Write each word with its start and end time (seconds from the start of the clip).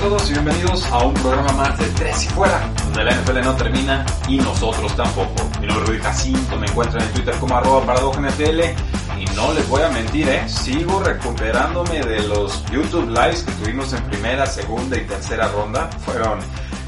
A 0.00 0.02
todos 0.02 0.30
y 0.30 0.32
bienvenidos 0.32 0.86
a 0.86 1.04
un 1.04 1.12
programa 1.12 1.52
más 1.52 1.78
de 1.78 1.84
Tres 1.90 2.24
y 2.24 2.28
Fuera, 2.28 2.72
donde 2.84 3.04
la 3.04 3.14
NFL 3.16 3.40
no 3.42 3.54
termina 3.54 4.06
y 4.28 4.38
nosotros 4.38 4.96
tampoco. 4.96 5.34
Mi 5.60 5.66
nombre 5.66 5.84
es 5.84 5.88
Rudy 5.88 5.98
Jacinto, 5.98 6.56
me 6.56 6.66
encuentran 6.66 7.02
en 7.02 7.12
Twitter 7.12 7.34
como 7.38 7.56
arroba 7.56 7.94
NFL 8.18 8.60
y 9.18 9.24
no 9.36 9.52
les 9.52 9.68
voy 9.68 9.82
a 9.82 9.90
mentir, 9.90 10.26
¿eh? 10.28 10.48
sigo 10.48 11.02
recuperándome 11.02 12.00
de 12.00 12.26
los 12.28 12.64
YouTube 12.66 13.10
Lives 13.10 13.42
que 13.42 13.52
tuvimos 13.52 13.92
en 13.92 14.02
primera, 14.04 14.46
segunda 14.46 14.96
y 14.96 15.02
tercera 15.02 15.48
ronda. 15.48 15.90
Fueron 16.06 16.38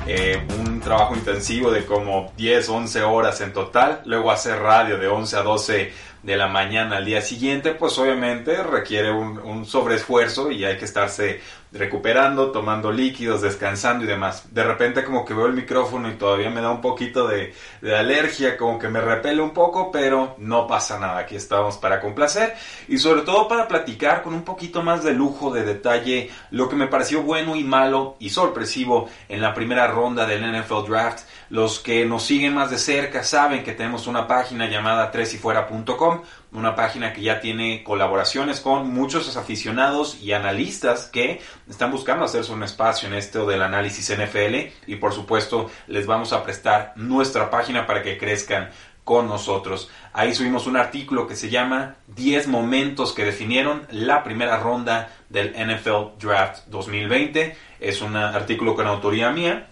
eh, 0.06 0.46
un 0.58 0.80
trabajo 0.80 1.14
intensivo 1.14 1.70
de 1.70 1.84
como 1.84 2.32
10, 2.38 2.66
11 2.66 3.02
horas 3.02 3.40
en 3.42 3.52
total, 3.52 4.00
luego 4.06 4.30
hacer 4.30 4.58
radio 4.58 4.96
de 4.96 5.08
11 5.08 5.36
a 5.36 5.42
12 5.42 5.92
de 6.22 6.36
la 6.36 6.46
mañana 6.46 6.98
al 6.98 7.04
día 7.04 7.20
siguiente, 7.20 7.72
pues 7.72 7.98
obviamente 7.98 8.62
requiere 8.62 9.10
un, 9.10 9.66
sobreesfuerzo 9.66 10.50
y 10.50 10.64
hay 10.64 10.76
que 10.76 10.84
estarse 10.84 11.40
recuperando, 11.72 12.50
tomando 12.50 12.92
líquidos, 12.92 13.40
descansando 13.40 14.04
y 14.04 14.06
demás. 14.06 14.52
De 14.52 14.62
repente 14.62 15.04
como 15.04 15.24
que 15.24 15.34
veo 15.34 15.46
el 15.46 15.54
micrófono 15.54 16.10
y 16.10 16.14
todavía 16.14 16.50
me 16.50 16.60
da 16.60 16.70
un 16.70 16.80
poquito 16.80 17.26
de, 17.26 17.54
de, 17.80 17.96
alergia, 17.96 18.56
como 18.56 18.78
que 18.78 18.88
me 18.88 19.00
repele 19.00 19.40
un 19.40 19.52
poco, 19.52 19.90
pero 19.90 20.34
no 20.38 20.66
pasa 20.66 20.98
nada, 20.98 21.18
aquí 21.18 21.34
estamos 21.34 21.78
para 21.78 22.00
complacer 22.00 22.54
y 22.88 22.98
sobre 22.98 23.22
todo 23.22 23.48
para 23.48 23.68
platicar 23.68 24.22
con 24.22 24.34
un 24.34 24.42
poquito 24.42 24.82
más 24.82 25.02
de 25.02 25.12
lujo, 25.12 25.50
de 25.50 25.64
detalle, 25.64 26.30
lo 26.50 26.68
que 26.68 26.76
me 26.76 26.88
pareció 26.88 27.22
bueno 27.22 27.56
y 27.56 27.64
malo 27.64 28.16
y 28.18 28.30
sorpresivo 28.30 29.08
en 29.28 29.40
la 29.40 29.54
primera 29.54 29.86
ronda 29.86 30.26
del 30.26 30.42
NFL 30.42 30.86
Draft. 30.88 31.20
Los 31.52 31.80
que 31.80 32.06
nos 32.06 32.22
siguen 32.22 32.54
más 32.54 32.70
de 32.70 32.78
cerca 32.78 33.22
saben 33.22 33.62
que 33.62 33.72
tenemos 33.72 34.06
una 34.06 34.26
página 34.26 34.70
llamada 34.70 35.10
tresyfuera.com, 35.10 36.22
una 36.52 36.74
página 36.74 37.12
que 37.12 37.20
ya 37.20 37.40
tiene 37.40 37.84
colaboraciones 37.84 38.58
con 38.60 38.88
muchos 38.88 39.36
aficionados 39.36 40.16
y 40.22 40.32
analistas 40.32 41.10
que 41.12 41.42
están 41.68 41.90
buscando 41.90 42.24
hacerse 42.24 42.52
un 42.52 42.62
espacio 42.62 43.06
en 43.06 43.16
esto 43.16 43.44
del 43.44 43.60
análisis 43.60 44.16
NFL 44.16 44.70
y 44.86 44.96
por 44.96 45.12
supuesto 45.12 45.70
les 45.88 46.06
vamos 46.06 46.32
a 46.32 46.42
prestar 46.42 46.94
nuestra 46.96 47.50
página 47.50 47.86
para 47.86 48.02
que 48.02 48.16
crezcan 48.16 48.70
con 49.04 49.28
nosotros. 49.28 49.90
Ahí 50.14 50.34
subimos 50.34 50.66
un 50.66 50.78
artículo 50.78 51.26
que 51.26 51.36
se 51.36 51.50
llama 51.50 51.96
10 52.16 52.48
momentos 52.48 53.12
que 53.12 53.26
definieron 53.26 53.86
la 53.90 54.24
primera 54.24 54.58
ronda 54.58 55.12
del 55.28 55.50
NFL 55.50 56.18
Draft 56.18 56.68
2020. 56.68 57.54
Es 57.78 58.00
un 58.00 58.16
artículo 58.16 58.74
con 58.74 58.86
autoría 58.86 59.30
mía 59.32 59.68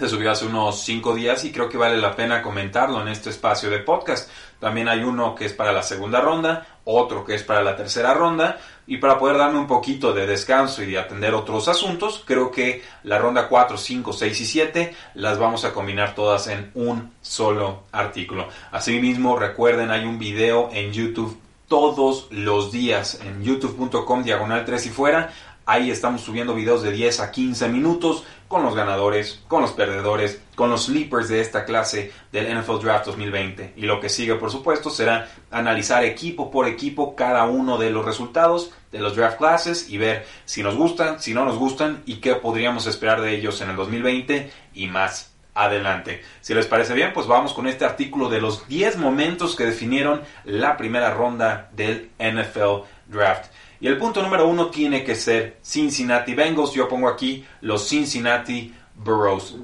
se 0.00 0.08
subió 0.08 0.30
hace 0.30 0.46
unos 0.46 0.80
5 0.80 1.14
días 1.14 1.44
y 1.44 1.52
creo 1.52 1.68
que 1.68 1.76
vale 1.76 1.98
la 1.98 2.16
pena 2.16 2.40
comentarlo 2.40 3.02
en 3.02 3.08
este 3.08 3.28
espacio 3.28 3.68
de 3.68 3.80
podcast. 3.80 4.30
También 4.58 4.88
hay 4.88 5.02
uno 5.02 5.34
que 5.34 5.44
es 5.44 5.52
para 5.52 5.72
la 5.72 5.82
segunda 5.82 6.22
ronda, 6.22 6.66
otro 6.84 7.22
que 7.22 7.34
es 7.34 7.42
para 7.42 7.60
la 7.60 7.76
tercera 7.76 8.14
ronda 8.14 8.58
y 8.86 8.96
para 8.96 9.18
poder 9.18 9.36
darme 9.36 9.58
un 9.58 9.66
poquito 9.66 10.14
de 10.14 10.26
descanso 10.26 10.82
y 10.82 10.86
de 10.86 10.98
atender 10.98 11.34
otros 11.34 11.68
asuntos, 11.68 12.24
creo 12.24 12.50
que 12.50 12.82
la 13.02 13.18
ronda 13.18 13.46
4, 13.46 13.76
5, 13.76 14.12
6 14.14 14.40
y 14.40 14.46
7 14.46 14.94
las 15.16 15.38
vamos 15.38 15.66
a 15.66 15.74
combinar 15.74 16.14
todas 16.14 16.46
en 16.46 16.70
un 16.74 17.12
solo 17.20 17.82
artículo. 17.92 18.48
Asimismo, 18.72 19.38
recuerden, 19.38 19.90
hay 19.90 20.06
un 20.06 20.18
video 20.18 20.70
en 20.72 20.94
YouTube 20.94 21.38
todos 21.68 22.26
los 22.32 22.72
días 22.72 23.20
en 23.24 23.44
youtube.com 23.44 24.24
diagonal 24.24 24.64
3 24.64 24.86
y 24.86 24.88
fuera. 24.88 25.30
Ahí 25.70 25.92
estamos 25.92 26.22
subiendo 26.22 26.52
videos 26.52 26.82
de 26.82 26.90
10 26.90 27.20
a 27.20 27.30
15 27.30 27.68
minutos 27.68 28.24
con 28.48 28.64
los 28.64 28.74
ganadores, 28.74 29.40
con 29.46 29.62
los 29.62 29.70
perdedores, 29.70 30.42
con 30.56 30.68
los 30.68 30.86
sleepers 30.86 31.28
de 31.28 31.40
esta 31.40 31.64
clase 31.64 32.10
del 32.32 32.52
NFL 32.58 32.80
Draft 32.82 33.06
2020. 33.06 33.74
Y 33.76 33.82
lo 33.82 34.00
que 34.00 34.08
sigue, 34.08 34.34
por 34.34 34.50
supuesto, 34.50 34.90
será 34.90 35.30
analizar 35.48 36.02
equipo 36.02 36.50
por 36.50 36.66
equipo 36.66 37.14
cada 37.14 37.44
uno 37.44 37.78
de 37.78 37.90
los 37.90 38.04
resultados 38.04 38.72
de 38.90 38.98
los 38.98 39.14
draft 39.14 39.38
classes 39.38 39.88
y 39.88 39.96
ver 39.96 40.26
si 40.44 40.64
nos 40.64 40.74
gustan, 40.74 41.20
si 41.20 41.34
no 41.34 41.44
nos 41.44 41.56
gustan 41.56 42.02
y 42.04 42.16
qué 42.16 42.34
podríamos 42.34 42.88
esperar 42.88 43.20
de 43.20 43.36
ellos 43.36 43.60
en 43.60 43.70
el 43.70 43.76
2020 43.76 44.50
y 44.74 44.88
más 44.88 45.34
adelante. 45.54 46.24
Si 46.40 46.52
les 46.52 46.66
parece 46.66 46.94
bien, 46.94 47.12
pues 47.12 47.28
vamos 47.28 47.52
con 47.52 47.68
este 47.68 47.84
artículo 47.84 48.28
de 48.28 48.40
los 48.40 48.66
10 48.66 48.96
momentos 48.96 49.54
que 49.54 49.66
definieron 49.66 50.22
la 50.44 50.76
primera 50.76 51.14
ronda 51.14 51.70
del 51.76 52.10
NFL 52.18 52.88
Draft. 53.06 53.52
Y 53.80 53.86
el 53.86 53.96
punto 53.96 54.22
número 54.22 54.46
uno 54.46 54.66
tiene 54.66 55.02
que 55.02 55.14
ser 55.14 55.56
Cincinnati 55.62 56.34
Bengals. 56.34 56.72
Yo 56.72 56.88
pongo 56.88 57.08
aquí 57.08 57.44
los 57.62 57.88
Cincinnati 57.88 58.74
Burrows. 58.94 59.56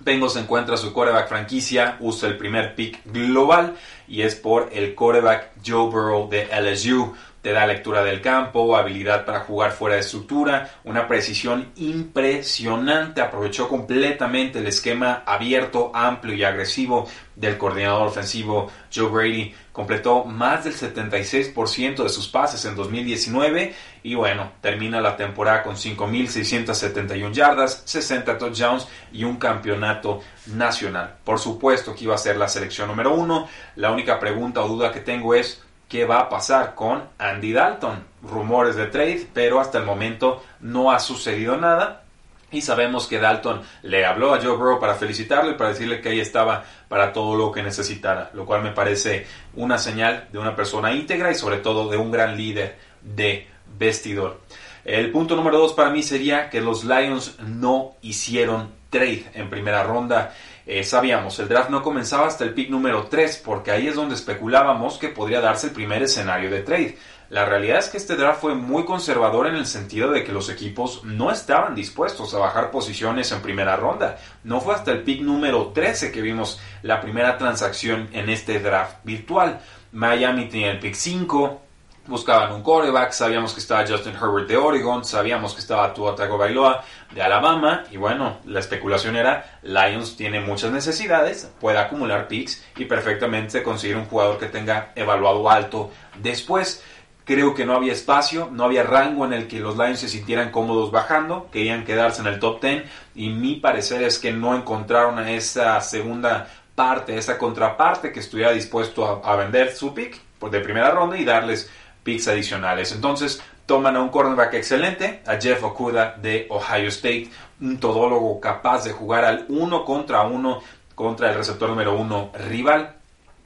Bengals 0.00 0.36
encuentra 0.36 0.76
su 0.76 0.92
coreback 0.92 1.28
franquicia, 1.28 1.96
usa 1.98 2.28
el 2.28 2.36
primer 2.36 2.74
pick 2.74 3.00
global 3.06 3.74
y 4.06 4.22
es 4.22 4.34
por 4.34 4.68
el 4.72 4.94
coreback 4.94 5.52
Joe 5.66 5.90
Burrow 5.90 6.28
de 6.28 6.46
LSU. 6.46 7.14
Te 7.44 7.52
da 7.52 7.66
lectura 7.66 8.02
del 8.02 8.22
campo, 8.22 8.74
habilidad 8.74 9.26
para 9.26 9.40
jugar 9.40 9.72
fuera 9.72 9.96
de 9.96 10.00
estructura, 10.00 10.70
una 10.82 11.06
precisión 11.06 11.72
impresionante. 11.76 13.20
Aprovechó 13.20 13.68
completamente 13.68 14.60
el 14.60 14.66
esquema 14.66 15.24
abierto, 15.26 15.90
amplio 15.92 16.34
y 16.34 16.42
agresivo 16.42 17.06
del 17.36 17.58
coordinador 17.58 18.08
ofensivo 18.08 18.70
Joe 18.90 19.10
Brady. 19.10 19.54
Completó 19.72 20.24
más 20.24 20.64
del 20.64 20.72
76% 20.72 22.02
de 22.02 22.08
sus 22.08 22.28
pases 22.28 22.64
en 22.64 22.76
2019 22.76 23.74
y 24.02 24.14
bueno, 24.14 24.52
termina 24.62 25.02
la 25.02 25.14
temporada 25.14 25.62
con 25.62 25.76
5.671 25.76 27.30
yardas, 27.30 27.82
60 27.84 28.38
touchdowns 28.38 28.88
y 29.12 29.24
un 29.24 29.36
campeonato 29.36 30.22
nacional. 30.46 31.16
Por 31.22 31.38
supuesto 31.38 31.94
que 31.94 32.04
iba 32.04 32.14
a 32.14 32.18
ser 32.18 32.38
la 32.38 32.48
selección 32.48 32.88
número 32.88 33.12
uno. 33.12 33.46
La 33.76 33.90
única 33.90 34.18
pregunta 34.18 34.62
o 34.62 34.68
duda 34.68 34.90
que 34.90 35.00
tengo 35.00 35.34
es 35.34 35.62
qué 35.94 36.06
va 36.06 36.18
a 36.18 36.28
pasar 36.28 36.74
con 36.74 37.04
Andy 37.18 37.52
Dalton. 37.52 38.02
Rumores 38.24 38.74
de 38.74 38.86
trade, 38.86 39.28
pero 39.32 39.60
hasta 39.60 39.78
el 39.78 39.84
momento 39.84 40.42
no 40.58 40.90
ha 40.90 40.98
sucedido 40.98 41.56
nada. 41.56 42.02
Y 42.50 42.62
sabemos 42.62 43.06
que 43.06 43.20
Dalton 43.20 43.62
le 43.82 44.04
habló 44.04 44.34
a 44.34 44.40
Joe 44.40 44.56
Burrow 44.56 44.80
para 44.80 44.96
felicitarle 44.96 45.52
y 45.52 45.54
para 45.54 45.70
decirle 45.70 46.00
que 46.00 46.08
ahí 46.08 46.18
estaba 46.18 46.64
para 46.88 47.12
todo 47.12 47.36
lo 47.36 47.52
que 47.52 47.62
necesitara, 47.62 48.30
lo 48.34 48.44
cual 48.44 48.64
me 48.64 48.72
parece 48.72 49.28
una 49.54 49.78
señal 49.78 50.26
de 50.32 50.40
una 50.40 50.56
persona 50.56 50.92
íntegra 50.92 51.30
y 51.30 51.36
sobre 51.36 51.58
todo 51.58 51.88
de 51.88 51.96
un 51.96 52.10
gran 52.10 52.36
líder 52.36 52.76
de 53.00 53.46
vestidor. 53.78 54.40
El 54.84 55.12
punto 55.12 55.36
número 55.36 55.58
dos 55.58 55.74
para 55.74 55.90
mí 55.90 56.02
sería 56.02 56.50
que 56.50 56.60
los 56.60 56.82
Lions 56.82 57.38
no 57.38 57.94
hicieron 58.02 58.68
trade 58.90 59.26
en 59.34 59.48
primera 59.48 59.84
ronda. 59.84 60.34
Eh, 60.66 60.82
sabíamos, 60.82 61.38
el 61.38 61.48
draft 61.48 61.68
no 61.68 61.82
comenzaba 61.82 62.26
hasta 62.26 62.44
el 62.44 62.54
pick 62.54 62.70
número 62.70 63.06
3, 63.08 63.42
porque 63.44 63.70
ahí 63.70 63.86
es 63.86 63.96
donde 63.96 64.14
especulábamos 64.14 64.96
que 64.96 65.08
podría 65.08 65.42
darse 65.42 65.66
el 65.66 65.72
primer 65.74 66.02
escenario 66.02 66.50
de 66.50 66.62
trade. 66.62 66.96
La 67.28 67.44
realidad 67.44 67.78
es 67.78 67.88
que 67.88 67.96
este 67.96 68.16
draft 68.16 68.40
fue 68.40 68.54
muy 68.54 68.84
conservador 68.84 69.46
en 69.46 69.56
el 69.56 69.66
sentido 69.66 70.10
de 70.10 70.24
que 70.24 70.32
los 70.32 70.48
equipos 70.48 71.04
no 71.04 71.30
estaban 71.30 71.74
dispuestos 71.74 72.32
a 72.32 72.38
bajar 72.38 72.70
posiciones 72.70 73.30
en 73.32 73.42
primera 73.42 73.76
ronda. 73.76 74.18
No 74.42 74.60
fue 74.60 74.74
hasta 74.74 74.92
el 74.92 75.02
pick 75.02 75.20
número 75.20 75.68
13 75.68 76.12
que 76.12 76.22
vimos 76.22 76.60
la 76.82 77.00
primera 77.00 77.36
transacción 77.36 78.08
en 78.12 78.30
este 78.30 78.60
draft 78.60 78.98
virtual. 79.04 79.60
Miami 79.92 80.48
tenía 80.48 80.70
el 80.70 80.78
pick 80.78 80.94
5, 80.94 81.60
buscaban 82.06 82.52
un 82.52 82.62
quarterback, 82.62 83.12
sabíamos 83.12 83.54
que 83.54 83.60
estaba 83.60 83.86
Justin 83.86 84.14
Herbert 84.14 84.48
de 84.48 84.56
Oregon, 84.56 85.04
sabíamos 85.04 85.54
que 85.54 85.60
estaba 85.60 85.92
Tua 85.94 86.14
Tagovailoa 86.14 86.84
de 87.14 87.22
Alabama 87.22 87.84
y 87.90 87.96
bueno, 87.96 88.38
la 88.44 88.60
especulación 88.60 89.16
era 89.16 89.58
Lions 89.62 90.16
tiene 90.16 90.40
muchas 90.40 90.72
necesidades, 90.72 91.50
puede 91.60 91.78
acumular 91.78 92.26
picks 92.26 92.64
y 92.76 92.84
perfectamente 92.86 93.62
conseguir 93.62 93.96
un 93.96 94.06
jugador 94.06 94.38
que 94.38 94.46
tenga 94.46 94.92
evaluado 94.96 95.48
alto 95.48 95.90
después. 96.20 96.82
Creo 97.24 97.54
que 97.54 97.64
no 97.64 97.74
había 97.74 97.92
espacio, 97.92 98.50
no 98.52 98.64
había 98.64 98.82
rango 98.82 99.24
en 99.24 99.32
el 99.32 99.48
que 99.48 99.58
los 99.58 99.78
Lions 99.78 100.00
se 100.00 100.08
sintieran 100.08 100.50
cómodos 100.50 100.90
bajando, 100.90 101.48
querían 101.50 101.84
quedarse 101.84 102.20
en 102.20 102.26
el 102.26 102.38
top 102.38 102.60
10 102.60 102.84
y 103.14 103.30
mi 103.30 103.54
parecer 103.54 104.02
es 104.02 104.18
que 104.18 104.32
no 104.32 104.54
encontraron 104.54 105.18
a 105.18 105.30
esa 105.30 105.80
segunda 105.80 106.48
parte, 106.74 107.16
esa 107.16 107.38
contraparte 107.38 108.12
que 108.12 108.20
estuviera 108.20 108.52
dispuesto 108.52 109.24
a, 109.24 109.36
vender 109.36 109.72
su 109.72 109.94
pick 109.94 110.20
de 110.50 110.60
primera 110.60 110.90
ronda 110.90 111.16
y 111.16 111.24
darles 111.24 111.70
picks 112.02 112.28
adicionales. 112.28 112.92
Entonces 112.92 113.42
toman 113.66 113.96
a 113.96 114.00
un 114.00 114.10
cornerback 114.10 114.54
excelente, 114.54 115.22
a 115.26 115.36
Jeff 115.40 115.62
Okuda 115.62 116.16
de 116.20 116.46
Ohio 116.50 116.88
State, 116.88 117.30
un 117.60 117.78
todólogo 117.78 118.40
capaz 118.40 118.84
de 118.84 118.92
jugar 118.92 119.24
al 119.24 119.46
uno 119.48 119.84
contra 119.84 120.22
uno 120.22 120.60
contra 120.94 121.30
el 121.30 121.36
receptor 121.36 121.68
número 121.70 121.94
uno 121.96 122.30
rival. 122.48 122.94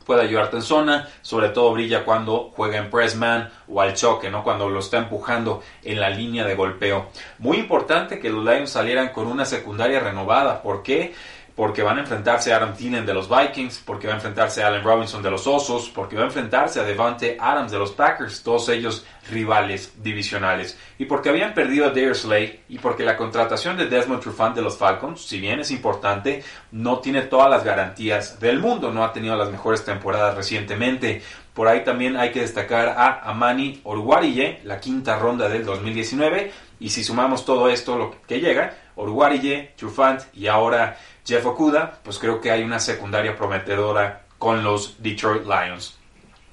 Puede 0.05 0.23
ayudarte 0.23 0.57
en 0.57 0.63
zona, 0.63 1.09
sobre 1.21 1.51
todo 1.51 1.73
brilla 1.73 2.03
cuando 2.03 2.51
juega 2.57 2.79
en 2.79 2.89
press 2.89 3.15
man 3.15 3.51
o 3.69 3.81
al 3.83 3.93
choque, 3.93 4.31
¿no? 4.31 4.43
Cuando 4.43 4.71
lo 4.71 4.79
está 4.79 4.97
empujando 4.97 5.63
en 5.85 6.01
la 6.01 6.09
línea 6.09 6.47
de 6.47 6.55
golpeo. 6.55 7.09
Muy 7.39 7.59
importante 7.59 8.19
que 8.19 8.31
los 8.31 8.43
Lions 8.43 8.71
salieran 8.71 9.11
con 9.11 9.27
una 9.27 9.45
secundaria 9.45 10.01
renovada. 10.01 10.63
¿Por 10.63 10.83
qué? 10.83 11.15
Porque 11.59 11.83
van 11.83 11.99
a 11.99 12.03
enfrentarse 12.03 12.53
a 12.53 12.59
Adam 12.59 12.73
Thielen 12.73 13.05
de 13.05 13.13
los 13.13 13.29
Vikings, 13.29 13.83
porque 13.85 14.07
va 14.07 14.13
a 14.13 14.17
enfrentarse 14.17 14.63
a 14.63 14.69
Allen 14.69 14.85
Robinson 14.85 15.25
de 15.25 15.31
los 15.33 15.45
Osos, 15.49 15.91
porque 15.93 16.15
va 16.15 16.23
a 16.23 16.27
enfrentarse 16.27 16.79
a 16.79 16.85
Devante 16.85 17.37
Adams 17.41 17.73
de 17.73 17.79
los 17.81 17.91
Packers, 17.91 18.45
todos 18.45 18.69
ellos 18.69 19.05
rivales 19.29 19.93
divisionales, 20.01 20.79
y 21.01 21.07
porque 21.07 21.31
habían 21.31 21.55
perdido 21.55 21.87
a 21.87 21.89
Dare 21.89 22.15
Slay, 22.15 22.61
y 22.69 22.79
porque 22.79 23.03
la 23.03 23.17
contratación 23.17 23.77
de 23.77 23.87
Desmond 23.87 24.23
Trufant 24.23 24.55
de 24.55 24.63
los 24.63 24.79
Falcons, 24.79 25.21
si 25.21 25.41
bien 25.41 25.59
es 25.59 25.73
importante, 25.73 26.45
no 26.71 27.01
tiene 27.01 27.23
todas 27.23 27.51
las 27.51 27.65
garantías 27.65 28.39
del 28.39 28.61
mundo, 28.61 28.93
no 28.93 29.03
ha 29.03 29.13
tenido 29.13 29.35
las 29.35 29.51
mejores 29.51 29.85
temporadas 29.85 30.37
recientemente. 30.37 31.23
Por 31.55 31.67
ahí 31.67 31.83
también 31.83 32.17
hay 32.17 32.31
que 32.31 32.43
destacar 32.43 32.91
a 32.91 33.29
Amani 33.29 33.81
Oruwarille, 33.83 34.61
la 34.63 34.79
quinta 34.79 35.19
ronda 35.19 35.49
del 35.49 35.65
2019, 35.65 36.53
y 36.79 36.91
si 36.91 37.03
sumamos 37.03 37.45
todo 37.45 37.69
esto, 37.69 37.99
lo 37.99 38.15
que 38.29 38.39
llega, 38.39 38.77
Oruwarille, 38.95 39.73
Trufant 39.77 40.23
y 40.35 40.47
ahora 40.47 40.97
Jeff 41.29 41.45
Okuda, 41.45 42.01
pues 42.03 42.19
creo 42.19 42.41
que 42.41 42.51
hay 42.51 42.63
una 42.63 42.81
secundaria 42.81 43.37
prometedora 43.37 44.23
con 44.39 44.65
los 44.65 45.03
Detroit 45.03 45.43
Lions. 45.45 45.99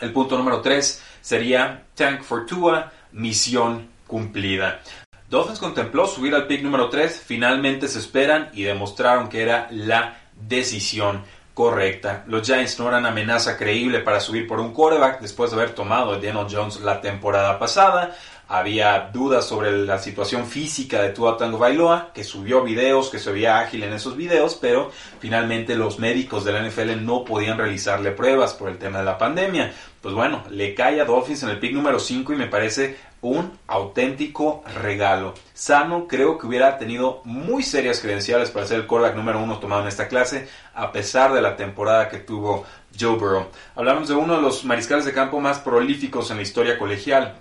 El 0.02 0.12
punto 0.12 0.38
número 0.38 0.60
3 0.60 1.02
sería 1.22 1.86
Tank 1.96 2.24
Fortua, 2.24 2.92
misión 3.14 3.88
cumplida. 4.06 4.82
Dolphins 5.30 5.60
contempló 5.60 6.06
subir 6.08 6.36
al 6.36 6.46
pick 6.46 6.62
número 6.62 6.90
3, 6.90 7.24
finalmente 7.26 7.88
se 7.88 8.00
esperan 8.00 8.50
y 8.52 8.64
demostraron 8.64 9.30
que 9.30 9.44
era 9.44 9.70
la 9.72 10.18
decisión 10.34 11.24
correcta. 11.54 12.26
Los 12.28 12.46
Giants 12.46 12.78
no 12.78 12.90
eran 12.90 13.06
amenaza 13.06 13.58
creíble 13.58 14.02
para 14.02 14.20
subir 14.20 14.46
por 14.46 14.60
un 14.60 14.74
quarterback 14.74 15.22
después 15.22 15.52
de 15.52 15.56
haber 15.56 15.74
tomado 15.74 16.12
a 16.12 16.18
Daniel 16.18 16.48
Jones 16.52 16.82
la 16.82 17.00
temporada 17.00 17.58
pasada 17.58 18.14
había 18.48 19.10
dudas 19.12 19.46
sobre 19.46 19.72
la 19.86 19.98
situación 19.98 20.46
física 20.46 21.02
de 21.02 21.10
Tua 21.10 21.38
Tango 21.38 21.58
Bailoa, 21.58 22.12
que 22.14 22.24
subió 22.24 22.64
videos, 22.64 23.10
que 23.10 23.20
se 23.20 23.32
veía 23.32 23.60
ágil 23.60 23.84
en 23.84 23.94
esos 23.94 24.16
videos, 24.16 24.56
pero 24.56 24.92
finalmente 25.20 25.76
los 25.76 26.00
médicos 26.00 26.46
de 26.46 26.54
la 26.54 26.68
NFL 26.68 27.04
no 27.04 27.24
podían 27.24 27.58
realizarle 27.58 28.12
pruebas 28.12 28.54
por 28.54 28.70
el 28.70 28.78
tema 28.78 29.00
de 29.00 29.06
la 29.06 29.18
pandemia. 29.18 29.74
Pues 30.02 30.14
bueno, 30.14 30.44
le 30.52 30.76
cae 30.76 31.02
a 31.02 31.06
Dolphins 31.06 31.44
en 31.44 31.50
el 31.50 31.60
pick 31.60 31.74
número 31.74 32.00
5 32.00 32.34
y 32.34 32.36
me 32.36 32.48
parece 32.48 32.98
un 33.22 33.58
auténtico 33.66 34.64
regalo. 34.84 35.34
Sano 35.54 36.08
creo 36.08 36.38
que 36.38 36.46
hubiera 36.46 36.78
tenido 36.78 37.22
muy 37.24 37.64
serias 37.64 38.00
credenciales 38.00 38.52
para 38.52 38.68
ser 38.68 38.82
el 38.82 38.86
quarterback 38.86 39.18
número 39.18 39.42
uno 39.42 39.58
tomado 39.58 39.82
en 39.82 39.88
esta 39.88 40.08
clase, 40.08 40.48
a 40.76 40.92
pesar 40.92 41.34
de 41.34 41.42
la 41.42 41.56
temporada 41.56 42.08
que 42.08 42.20
tuvo 42.20 42.66
Joe 42.98 43.18
Burrow. 43.18 43.48
Hablamos 43.76 44.08
de 44.08 44.14
uno 44.14 44.36
de 44.36 44.44
los 44.44 44.64
mariscales 44.64 45.06
de 45.06 45.14
campo 45.14 45.40
más 45.40 45.58
prolíficos 45.60 46.30
en 46.30 46.38
la 46.38 46.44
historia 46.44 46.78
colegial 46.78 47.40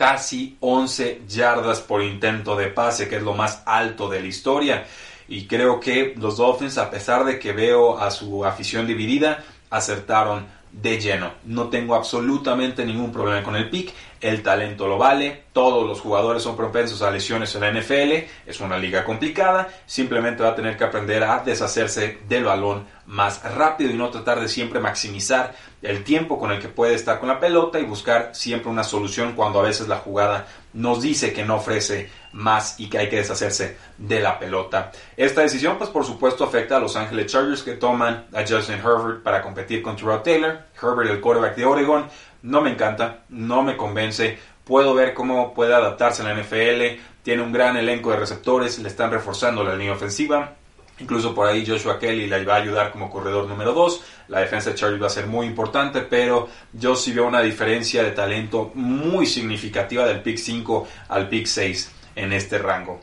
casi 0.00 0.56
11 0.60 1.24
yardas 1.28 1.82
por 1.82 2.02
intento 2.02 2.56
de 2.56 2.68
pase, 2.68 3.06
que 3.06 3.16
es 3.16 3.22
lo 3.22 3.34
más 3.34 3.62
alto 3.66 4.08
de 4.08 4.22
la 4.22 4.28
historia. 4.28 4.86
Y 5.28 5.46
creo 5.46 5.78
que 5.78 6.14
los 6.16 6.38
Dolphins, 6.38 6.78
a 6.78 6.90
pesar 6.90 7.26
de 7.26 7.38
que 7.38 7.52
veo 7.52 7.98
a 7.98 8.10
su 8.10 8.46
afición 8.46 8.86
dividida, 8.86 9.44
acertaron 9.68 10.46
de 10.72 10.98
lleno. 10.98 11.32
No 11.44 11.68
tengo 11.68 11.94
absolutamente 11.94 12.86
ningún 12.86 13.12
problema 13.12 13.42
con 13.42 13.56
el 13.56 13.68
pick. 13.68 13.92
El 14.20 14.42
talento 14.42 14.86
lo 14.86 14.98
vale. 14.98 15.44
Todos 15.52 15.86
los 15.86 16.00
jugadores 16.00 16.42
son 16.42 16.56
propensos 16.56 17.00
a 17.00 17.10
lesiones 17.10 17.54
en 17.54 17.62
la 17.62 17.72
NFL. 17.72 18.26
Es 18.46 18.60
una 18.60 18.76
liga 18.76 19.04
complicada. 19.04 19.68
Simplemente 19.86 20.42
va 20.42 20.50
a 20.50 20.54
tener 20.54 20.76
que 20.76 20.84
aprender 20.84 21.24
a 21.24 21.38
deshacerse 21.38 22.18
del 22.28 22.44
balón 22.44 22.86
más 23.06 23.42
rápido 23.54 23.90
y 23.90 23.94
no 23.94 24.10
tratar 24.10 24.40
de 24.40 24.48
siempre 24.48 24.78
maximizar 24.78 25.54
el 25.82 26.04
tiempo 26.04 26.38
con 26.38 26.52
el 26.52 26.60
que 26.60 26.68
puede 26.68 26.94
estar 26.94 27.18
con 27.18 27.28
la 27.28 27.40
pelota 27.40 27.80
y 27.80 27.84
buscar 27.84 28.30
siempre 28.34 28.70
una 28.70 28.84
solución 28.84 29.32
cuando 29.32 29.58
a 29.58 29.64
veces 29.64 29.88
la 29.88 29.96
jugada 29.96 30.46
nos 30.74 31.02
dice 31.02 31.32
que 31.32 31.44
no 31.44 31.56
ofrece 31.56 32.08
más 32.32 32.78
y 32.78 32.88
que 32.88 32.98
hay 32.98 33.08
que 33.08 33.16
deshacerse 33.16 33.76
de 33.98 34.20
la 34.20 34.38
pelota. 34.38 34.92
Esta 35.16 35.40
decisión 35.40 35.78
pues 35.78 35.90
por 35.90 36.04
supuesto 36.04 36.44
afecta 36.44 36.76
a 36.76 36.80
Los 36.80 36.94
Ángeles 36.94 37.32
Chargers 37.32 37.62
que 37.62 37.72
toman 37.72 38.26
a 38.32 38.44
Justin 38.46 38.76
Herbert 38.76 39.22
para 39.22 39.42
competir 39.42 39.82
con 39.82 39.96
Terrell 39.96 40.22
Taylor. 40.22 40.60
Herbert 40.80 41.10
el 41.10 41.20
quarterback 41.20 41.56
de 41.56 41.64
Oregon 41.64 42.06
no 42.42 42.60
me 42.60 42.70
encanta, 42.70 43.24
no 43.28 43.62
me 43.62 43.76
convence. 43.76 44.38
Puedo 44.64 44.94
ver 44.94 45.14
cómo 45.14 45.54
puede 45.54 45.74
adaptarse 45.74 46.22
en 46.22 46.28
la 46.28 46.34
NFL. 46.34 47.00
Tiene 47.22 47.42
un 47.42 47.52
gran 47.52 47.76
elenco 47.76 48.10
de 48.10 48.16
receptores, 48.16 48.78
le 48.78 48.88
están 48.88 49.10
reforzando 49.10 49.64
la 49.64 49.74
línea 49.74 49.92
ofensiva 49.92 50.54
Incluso 51.00 51.34
por 51.34 51.46
ahí 51.46 51.64
Joshua 51.66 51.98
Kelly 51.98 52.26
le 52.26 52.44
va 52.44 52.56
a 52.56 52.58
ayudar 52.58 52.92
como 52.92 53.10
corredor 53.10 53.48
número 53.48 53.72
2. 53.72 54.02
La 54.28 54.40
defensa 54.40 54.70
de 54.70 54.76
Charlie 54.76 54.98
va 54.98 55.06
a 55.06 55.10
ser 55.10 55.26
muy 55.26 55.46
importante, 55.46 56.02
pero 56.02 56.48
yo 56.72 56.94
sí 56.94 57.12
veo 57.12 57.26
una 57.26 57.40
diferencia 57.40 58.02
de 58.02 58.10
talento 58.10 58.70
muy 58.74 59.26
significativa 59.26 60.06
del 60.06 60.20
pick 60.20 60.36
5 60.36 60.86
al 61.08 61.28
pick 61.28 61.46
6 61.46 61.90
en 62.16 62.32
este 62.32 62.58
rango. 62.58 63.00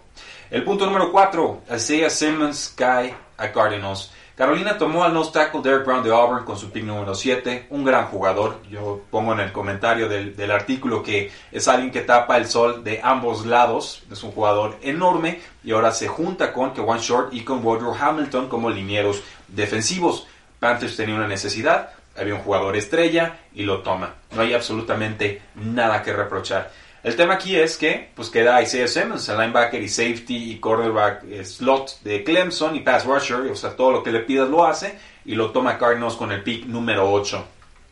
El 0.51 0.63
punto 0.63 0.86
número 0.86 1.12
4, 1.12 1.63
Isaiah 1.75 2.10
Simmons 2.10 2.74
cae 2.75 3.16
a 3.38 3.51
Cardinals. 3.51 4.12
Carolina 4.38 4.78
tomó 4.78 5.04
al 5.04 5.16
nose 5.16 5.31
tackle 5.31 5.63
Derek 5.63 5.84
Brown 5.84 6.04
de 6.04 6.12
Auburn 6.12 6.45
con 6.45 6.60
su 6.60 6.69
pick 6.69 6.84
número 6.84 7.16
7, 7.16 7.66
un 7.72 7.84
gran 7.84 8.06
jugador. 8.06 8.60
Yo 8.69 9.01
pongo 9.10 9.34
en 9.34 9.39
el 9.39 9.51
comentario 9.51 10.07
del, 10.07 10.51
artículo 10.51 11.01
que 11.01 11.31
es 11.51 11.68
alguien 11.68 11.89
que 11.89 12.01
tapa 12.01 12.38
el 12.38 12.45
sol 12.45 12.84
de 12.84 13.01
ambos 13.04 13.48
lados. 13.48 14.04
Es 14.12 14.22
un 14.22 14.30
jugador 14.30 14.78
enorme 14.84 15.42
y 15.63 15.72
ahora 15.72 15.92
se 15.92 16.07
junta 16.07 16.54
con 16.54 16.75
Kewan 16.75 17.00
Short 17.00 17.34
y 17.34 17.42
con 17.42 17.66
Woodrow 17.66 17.95
Hamilton 18.00 18.48
como 18.48 18.69
linieros 18.69 19.24
defensivos. 19.48 20.28
Panthers 20.60 20.95
tenía 20.95 21.16
una 21.16 21.28
necesidad, 21.28 21.89
había 22.16 22.36
un 22.36 22.42
jugador 22.42 22.75
estrella 22.75 23.39
y 23.56 23.63
lo 23.63 23.81
toma. 23.81 24.13
No 24.36 24.44
hay 24.44 24.54
absolutamente 24.54 25.42
nada 25.56 26.04
que 26.04 26.13
reprochar. 26.13 26.69
El 27.07 27.15
tema 27.15 27.36
aquí 27.36 27.56
es 27.56 27.77
que 27.77 28.09
pues 28.13 28.30
queda 28.30 28.62
Isaiah 28.62 28.89
Simmons, 28.89 29.30
el 29.30 29.38
linebacker 29.38 29.81
y 29.81 29.88
safety 29.88 30.51
y 30.51 30.59
cornerback 30.59 31.24
eh, 31.24 31.45
slot 31.45 32.01
de 32.01 32.21
Clemson 32.21 32.75
y 32.75 32.81
pass 32.81 33.06
rusher, 33.06 33.50
o 33.50 33.56
sea, 33.56 33.77
todo 33.77 33.94
lo 33.94 34.04
que 34.04 34.12
le 34.12 34.19
pidas 34.19 34.50
lo 34.50 34.65
hace 34.65 35.00
y 35.24 35.36
lo 35.36 35.51
toma 35.51 35.77
Cardinals 35.77 36.15
con 36.15 36.33
el 36.33 36.44
pick 36.44 36.65
número 36.65 37.09
8. 37.09 37.45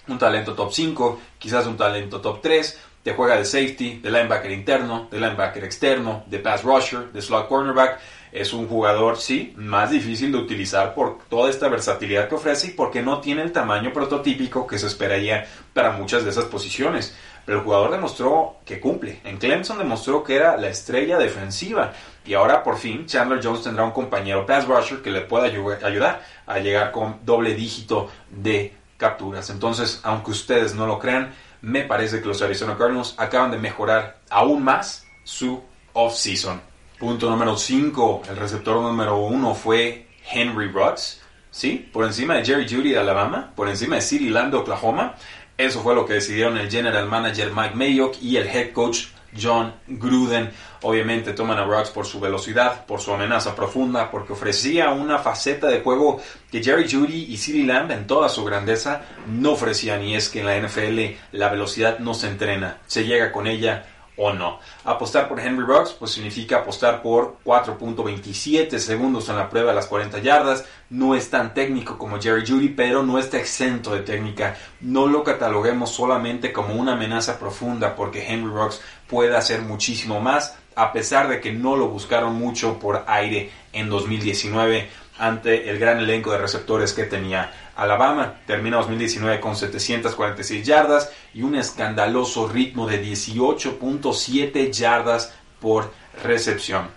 Un 0.10 0.18
talento 0.18 0.54
top 0.54 0.74
5, 0.74 1.22
quizás 1.40 1.66
un 1.66 1.78
talento 1.78 2.20
top 2.20 2.42
3, 2.42 2.78
te 3.04 3.14
juega 3.14 3.38
de 3.38 3.46
safety, 3.46 4.00
de 4.00 4.12
linebacker 4.12 4.52
interno, 4.52 5.08
de 5.10 5.18
linebacker 5.18 5.64
externo, 5.64 6.26
de 6.28 6.40
pass 6.40 6.64
rusher, 6.64 7.14
de 7.14 7.22
slot 7.22 7.48
cornerback. 7.48 7.98
Es 8.34 8.52
un 8.52 8.68
jugador, 8.68 9.16
sí, 9.16 9.54
más 9.56 9.92
difícil 9.92 10.34
de 10.34 10.40
utilizar 10.40 10.94
por 10.94 11.20
toda 11.30 11.50
esta 11.50 11.70
versatilidad 11.70 12.28
que 12.28 12.36
ofrece 12.36 12.68
y 12.68 12.72
porque 12.72 13.02
no 13.02 13.22
tiene 13.22 13.44
el 13.44 13.54
tamaño 13.54 13.94
prototípico 13.94 14.68
que 14.68 14.78
se 14.78 14.88
esperaría 14.88 15.48
para 15.74 15.92
muchas 15.92 16.26
de 16.26 16.32
esas 16.32 16.44
posiciones 16.44 17.16
pero 17.46 17.60
el 17.60 17.64
jugador 17.64 17.92
demostró 17.92 18.58
que 18.66 18.80
cumple. 18.80 19.20
En 19.24 19.38
Clemson 19.38 19.78
demostró 19.78 20.24
que 20.24 20.36
era 20.36 20.58
la 20.58 20.68
estrella 20.68 21.18
defensiva. 21.18 21.94
Y 22.26 22.34
ahora 22.34 22.64
por 22.64 22.78
fin 22.78 23.06
Chandler 23.06 23.40
Jones 23.44 23.64
tendrá 23.64 23.84
un 23.84 23.92
compañero 23.92 24.46
pass 24.46 24.68
rusher 24.68 25.02
que 25.02 25.12
le 25.12 25.22
pueda 25.22 25.46
ayudar 25.46 26.24
a 26.48 26.60
llegar 26.60 26.92
con 26.92 27.20
doble 27.24 27.54
dígito 27.54 28.10
de 28.30 28.74
capturas. 28.98 29.50
Entonces, 29.50 30.00
aunque 30.04 30.32
ustedes 30.32 30.74
no 30.74 30.88
lo 30.88 30.98
crean, 30.98 31.34
me 31.62 31.84
parece 31.84 32.22
que 32.22 32.28
los 32.28 32.42
Arizona 32.42 32.78
Cardinals 32.78 33.16
acaban 33.18 33.52
de 33.52 33.58
mejorar 33.58 34.18
aún 34.30 34.64
más 34.64 35.06
su 35.24 35.62
off-season. 35.94 36.62
Punto 37.00 37.30
número 37.30 37.58
5, 37.58 38.24
el 38.30 38.38
receptor 38.38 38.82
número 38.82 39.18
1 39.18 39.56
fue 39.56 40.08
Henry 40.32 40.70
Ruggs. 40.70 41.22
¿Sí? 41.52 41.90
Por 41.94 42.04
encima 42.04 42.36
de 42.36 42.44
Jerry 42.44 42.68
Judy 42.68 42.92
de 42.92 43.00
Alabama, 43.00 43.54
por 43.56 43.70
encima 43.70 43.96
de 43.96 44.02
CeeDee 44.02 44.30
Lamb 44.30 44.52
de 44.52 44.58
Oklahoma, 44.58 45.16
eso 45.58 45.82
fue 45.82 45.96
lo 45.96 46.06
que 46.06 46.14
decidieron 46.16 46.58
el 46.58 46.70
general 46.70 47.08
manager 47.08 47.52
Mike 47.54 47.76
Mayock 47.76 48.16
y 48.22 48.38
el 48.38 48.48
head 48.48 48.72
coach 48.74 49.08
John 49.40 49.74
Gruden. 49.88 50.52
Obviamente 50.82 51.34
toman 51.34 51.58
a 51.58 51.66
Ruggs 51.66 51.90
por 51.90 52.06
su 52.06 52.20
velocidad, 52.20 52.86
por 52.86 53.02
su 53.02 53.14
amenaza 53.14 53.56
profunda, 53.56 54.12
porque 54.12 54.34
ofrecía 54.34 54.92
una 54.92 55.20
faceta 55.20 55.68
de 55.68 55.82
juego 55.82 56.22
que 56.52 56.64
Jerry 56.64 56.90
Judy 56.90 57.26
y 57.30 57.38
CeeDee 57.38 57.66
Lamb 57.66 57.92
en 57.92 58.08
toda 58.08 58.30
su 58.30 58.44
grandeza 58.44 59.02
no 59.28 59.54
ofrecían 59.54 60.04
y 60.04 60.16
es 60.16 60.30
que 60.30 60.42
en 60.42 60.46
la 60.46 60.58
NFL 60.58 61.00
la 61.32 61.50
velocidad 61.50 62.00
no 62.00 62.14
se 62.14 62.28
entrena, 62.28 62.78
se 62.88 63.06
llega 63.06 63.32
con 63.32 63.48
ella 63.48 63.86
o 64.18 64.34
no. 64.34 64.60
Apostar 64.84 65.28
por 65.28 65.40
Henry 65.40 65.66
Ruggs 65.66 65.94
pues 65.94 66.12
significa 66.12 66.58
apostar 66.58 67.02
por 67.02 67.38
4.27 67.46 68.78
segundos 68.80 69.30
en 69.30 69.38
la 69.38 69.50
prueba 69.50 69.70
de 69.70 69.76
las 69.76 69.88
40 69.88 70.20
yardas. 70.20 70.66
No 70.90 71.16
es 71.16 71.30
tan 71.30 71.54
técnico 71.54 71.98
como 71.98 72.22
Jerry 72.22 72.46
Judy, 72.46 72.70
pero 72.70 73.04
no 73.04 73.20
está 73.20 73.38
exento 73.38 73.94
de 73.94 74.02
técnica. 74.02 74.56
No 74.82 75.08
lo 75.08 75.24
cataloguemos 75.24 75.92
solamente 75.92 76.54
como 76.54 76.76
una 76.76 76.94
amenaza 76.94 77.40
profunda 77.40 77.96
porque 77.96 78.26
Henry 78.28 78.52
Ruggs 78.52 78.82
puede 79.08 79.36
hacer 79.36 79.62
muchísimo 79.62 80.20
más 80.20 80.56
a 80.76 80.92
pesar 80.92 81.30
de 81.30 81.40
que 81.40 81.54
no 81.54 81.76
lo 81.76 81.88
buscaron 81.88 82.36
mucho 82.36 82.80
por 82.80 83.06
aire 83.08 83.50
en 83.74 83.90
2019 83.90 84.90
ante 85.18 85.70
el 85.70 85.80
gran 85.80 86.00
elenco 86.00 86.32
de 86.32 86.38
receptores 86.38 86.94
que 86.94 87.04
tenía 87.04 87.52
Alabama. 87.76 88.42
Termina 88.46 88.78
2019 88.78 89.40
con 89.40 89.56
746 89.56 90.66
yardas 90.66 91.12
y 91.34 91.44
un 91.44 91.56
escandaloso 91.56 92.48
ritmo 92.48 92.88
de 92.88 93.04
18.7 93.04 94.72
yardas 94.72 95.34
por 95.60 95.92
recepción. 96.24 96.88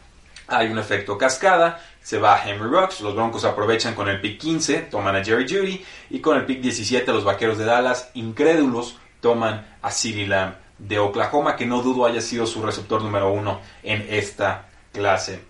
Hay 0.47 0.69
un 0.69 0.79
efecto 0.79 1.19
cascada, 1.19 1.81
se 2.03 2.19
va 2.19 2.35
a 2.35 2.49
Henry 2.49 2.71
Rocks, 2.71 3.01
los 3.01 3.15
Broncos 3.15 3.45
aprovechan 3.45 3.95
con 3.95 4.09
el 4.09 4.21
pick 4.21 4.41
15, 4.41 4.79
toman 4.91 5.15
a 5.15 5.23
Jerry 5.23 5.47
Judy 5.47 5.85
y 6.09 6.21
con 6.21 6.39
el 6.39 6.47
pick 6.47 6.61
17 6.61 7.13
los 7.13 7.25
Vaqueros 7.25 7.59
de 7.59 7.67
Dallas, 7.67 8.11
incrédulos, 8.15 8.99
toman 9.21 9.67
a 9.83 9.91
CeeDee 9.91 10.27
Lamb 10.27 10.55
de 10.79 10.99
Oklahoma, 10.99 11.57
que 11.57 11.67
no 11.67 11.83
dudo 11.83 12.07
haya 12.07 12.21
sido 12.21 12.47
su 12.47 12.63
receptor 12.63 13.03
número 13.03 13.31
uno 13.31 13.61
en 13.83 14.07
esta 14.09 14.69
clase. 14.93 15.41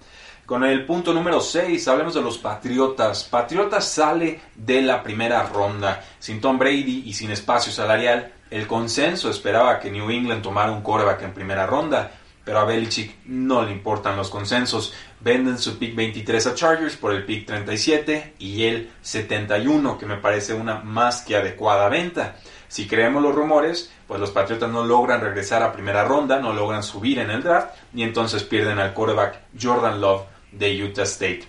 Con 0.49 0.65
el 0.65 0.87
punto 0.87 1.13
número 1.13 1.43
6, 1.43 1.89
hablemos 1.89 2.15
de 2.15 2.23
los 2.23 2.39
Patriotas. 2.39 3.25
Patriotas 3.25 3.87
sale 3.87 4.41
de 4.55 4.81
la 4.81 5.03
primera 5.03 5.43
ronda 5.43 6.03
sin 6.19 6.41
Tom 6.41 6.59
Brady 6.59 7.03
y 7.05 7.13
sin 7.13 7.31
espacio 7.31 7.71
salarial. 7.71 8.33
El 8.51 8.67
consenso 8.67 9.29
esperaba 9.29 9.79
que 9.79 9.91
New 9.91 10.09
England 10.09 10.41
tomara 10.41 10.73
un 10.73 10.81
quarterback 10.81 11.21
en 11.21 11.35
primera 11.35 11.67
ronda, 11.67 12.13
pero 12.47 12.61
a 12.61 12.65
Belichick 12.65 13.27
no 13.27 13.63
le 13.63 13.73
importan 13.73 14.17
los 14.17 14.31
consensos. 14.31 14.95
Venden 15.21 15.59
su 15.59 15.79
pick 15.79 15.95
23 15.95 16.47
a 16.47 16.55
Chargers 16.55 16.97
por 16.97 17.13
el 17.13 17.27
pick 17.27 17.45
37 17.45 18.37
y 18.39 18.65
el 18.65 18.91
71, 19.03 19.99
que 19.99 20.07
me 20.07 20.17
parece 20.17 20.55
una 20.55 20.77
más 20.77 21.21
que 21.21 21.37
adecuada 21.37 21.91
venta. 21.91 22.37
Si 22.69 22.89
creemos 22.89 23.23
los 23.23 23.35
rumores, 23.35 23.93
pues 24.07 24.19
los 24.19 24.31
Patriotas 24.31 24.71
no 24.71 24.83
logran 24.83 25.21
regresar 25.21 25.63
a 25.63 25.75
primera 25.75 26.05
ronda, 26.05 26.41
no 26.41 26.55
logran 26.55 26.83
subir 26.83 27.19
en 27.19 27.31
el 27.31 27.43
draft 27.43 27.77
y 27.93 28.03
entonces 28.03 28.45
pierden 28.45 28.79
al 28.79 28.95
quarterback 28.95 29.41
Jordan 29.61 30.01
Love 30.01 30.38
de 30.53 30.83
Utah 30.83 31.03
State. 31.03 31.45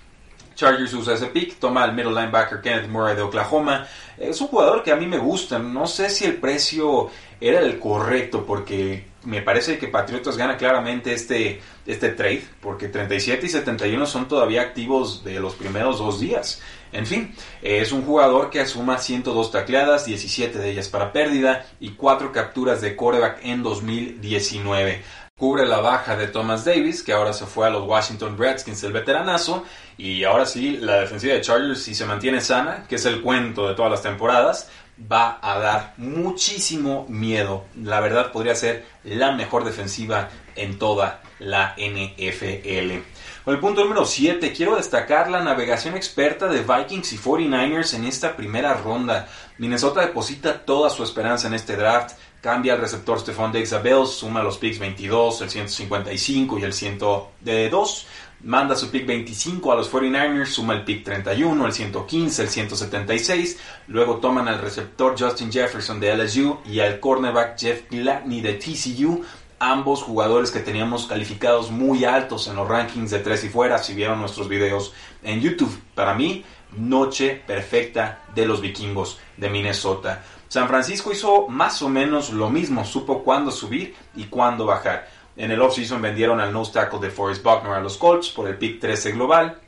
Chargers 0.59 0.93
usa 0.93 1.13
ese 1.13 1.27
pick, 1.27 1.57
toma 1.57 1.83
al 1.83 1.93
middle 1.93 2.11
linebacker 2.11 2.61
Kenneth 2.61 2.89
Murray 2.89 3.15
de 3.15 3.21
Oklahoma. 3.21 3.87
Es 4.17 4.41
un 4.41 4.47
jugador 4.47 4.83
que 4.83 4.91
a 4.91 4.97
mí 4.97 5.07
me 5.07 5.17
gusta. 5.17 5.57
No 5.57 5.87
sé 5.87 6.09
si 6.09 6.25
el 6.25 6.35
precio 6.35 7.09
era 7.39 7.61
el 7.61 7.79
correcto 7.79 8.45
porque 8.45 9.05
me 9.23 9.41
parece 9.41 9.77
que 9.77 9.87
Patriotas 9.87 10.35
gana 10.35 10.57
claramente 10.57 11.13
este, 11.13 11.61
este 11.85 12.09
trade 12.09 12.43
porque 12.59 12.89
37 12.89 13.45
y 13.45 13.49
71 13.49 14.05
son 14.05 14.27
todavía 14.27 14.61
activos 14.61 15.23
de 15.23 15.39
los 15.39 15.55
primeros 15.55 15.99
dos 15.99 16.19
días. 16.19 16.61
En 16.91 17.05
fin, 17.05 17.33
es 17.61 17.93
un 17.93 18.01
jugador 18.01 18.49
que 18.49 18.59
asuma 18.59 18.97
102 18.97 19.51
tacleadas, 19.51 20.05
17 20.05 20.57
de 20.57 20.71
ellas 20.71 20.89
para 20.89 21.13
pérdida 21.13 21.65
y 21.79 21.91
4 21.91 22.33
capturas 22.33 22.81
de 22.81 22.97
quarterback 22.97 23.39
en 23.43 23.63
2019 23.63 25.03
cubre 25.39 25.65
la 25.65 25.79
baja 25.79 26.17
de 26.17 26.27
Thomas 26.27 26.65
Davis, 26.65 27.01
que 27.01 27.13
ahora 27.13 27.31
se 27.31 27.45
fue 27.45 27.65
a 27.65 27.69
los 27.69 27.87
Washington 27.87 28.37
Redskins, 28.37 28.83
el 28.83 28.91
veteranazo, 28.91 29.63
y 29.97 30.25
ahora 30.25 30.45
sí, 30.45 30.77
la 30.77 30.99
defensiva 30.99 31.33
de 31.33 31.41
Chargers, 31.41 31.81
si 31.81 31.95
se 31.95 32.05
mantiene 32.05 32.41
sana, 32.41 32.85
que 32.89 32.95
es 32.95 33.05
el 33.05 33.21
cuento 33.21 33.67
de 33.67 33.73
todas 33.73 33.89
las 33.89 34.03
temporadas, 34.03 34.69
va 35.11 35.39
a 35.41 35.57
dar 35.57 35.93
muchísimo 35.97 37.05
miedo. 37.07 37.63
La 37.81 38.01
verdad 38.01 38.33
podría 38.33 38.53
ser 38.53 38.85
la 39.05 39.31
mejor 39.31 39.63
defensiva 39.63 40.29
en 40.57 40.77
toda 40.77 41.21
la 41.39 41.73
NFL. 41.77 42.99
Con 43.45 43.53
el 43.53 43.61
punto 43.61 43.83
número 43.83 44.05
7, 44.05 44.51
quiero 44.51 44.75
destacar 44.75 45.29
la 45.29 45.41
navegación 45.41 45.95
experta 45.95 46.47
de 46.47 46.61
Vikings 46.61 47.13
y 47.13 47.17
49ers 47.17 47.93
en 47.95 48.05
esta 48.05 48.35
primera 48.35 48.73
ronda. 48.73 49.29
Minnesota 49.57 50.01
deposita 50.01 50.65
toda 50.65 50.89
su 50.89 51.03
esperanza 51.03 51.47
en 51.47 51.53
este 51.53 51.77
draft 51.77 52.17
Cambia 52.41 52.75
el 52.75 52.81
receptor 52.81 53.19
Stephon 53.19 53.51
a 53.53 54.05
suma 54.05 54.41
los 54.41 54.57
picks 54.57 54.79
22, 54.79 55.41
el 55.41 55.49
155 55.49 56.59
y 56.59 56.63
el 56.63 56.73
102. 56.73 58.07
Manda 58.41 58.77
su 58.77 58.89
pick 58.89 59.05
25 59.05 59.73
a 59.73 59.75
los 59.75 59.91
49ers, 59.91 60.45
suma 60.45 60.73
el 60.73 60.85
pick 60.85 61.03
31, 61.03 61.65
el 61.65 61.73
115, 61.73 62.41
el 62.41 62.47
176. 62.47 63.59
Luego 63.87 64.19
toman 64.19 64.47
al 64.47 64.61
receptor 64.61 65.15
Justin 65.19 65.51
Jefferson 65.51 65.99
de 65.99 66.15
LSU 66.15 66.59
y 66.65 66.79
al 66.79 67.01
cornerback 67.01 67.59
Jeff 67.59 67.89
Gladney 67.91 68.39
de 68.39 68.53
TCU. 68.53 69.25
Ambos 69.59 70.01
jugadores 70.01 70.51
que 70.51 70.61
teníamos 70.61 71.07
calificados 71.07 71.69
muy 71.69 72.05
altos 72.05 72.47
en 72.47 72.55
los 72.55 72.69
rankings 72.69 73.11
de 73.11 73.19
tres 73.19 73.43
y 73.43 73.49
fuera, 73.49 73.79
si 73.79 73.93
vieron 73.93 74.21
nuestros 74.21 74.47
videos 74.47 74.93
en 75.21 75.41
YouTube. 75.41 75.77
Para 75.93 76.13
mí, 76.13 76.45
noche 76.77 77.41
perfecta 77.45 78.23
de 78.33 78.45
los 78.45 78.61
vikingos 78.61 79.19
de 79.35 79.49
Minnesota. 79.49 80.23
San 80.49 80.67
Francisco 80.67 81.11
hizo 81.11 81.47
más 81.47 81.79
o 81.83 81.89
menos 81.89 82.33
lo 82.33 82.49
mismo, 82.49 82.83
supo 82.83 83.23
cuándo 83.23 83.51
subir 83.51 83.95
y 84.15 84.25
cuándo 84.25 84.65
bajar. 84.65 85.07
En 85.37 85.51
el 85.51 85.61
offseason 85.61 86.01
vendieron 86.01 86.41
al 86.41 86.51
nose 86.51 86.73
tackle 86.73 86.99
de 86.99 87.11
Forrest 87.11 87.43
Buckner 87.43 87.73
a 87.73 87.79
los 87.79 87.97
Colts 87.97 88.29
por 88.29 88.47
el 88.47 88.57
pick 88.57 88.79
13 88.79 89.11
global. 89.11 89.61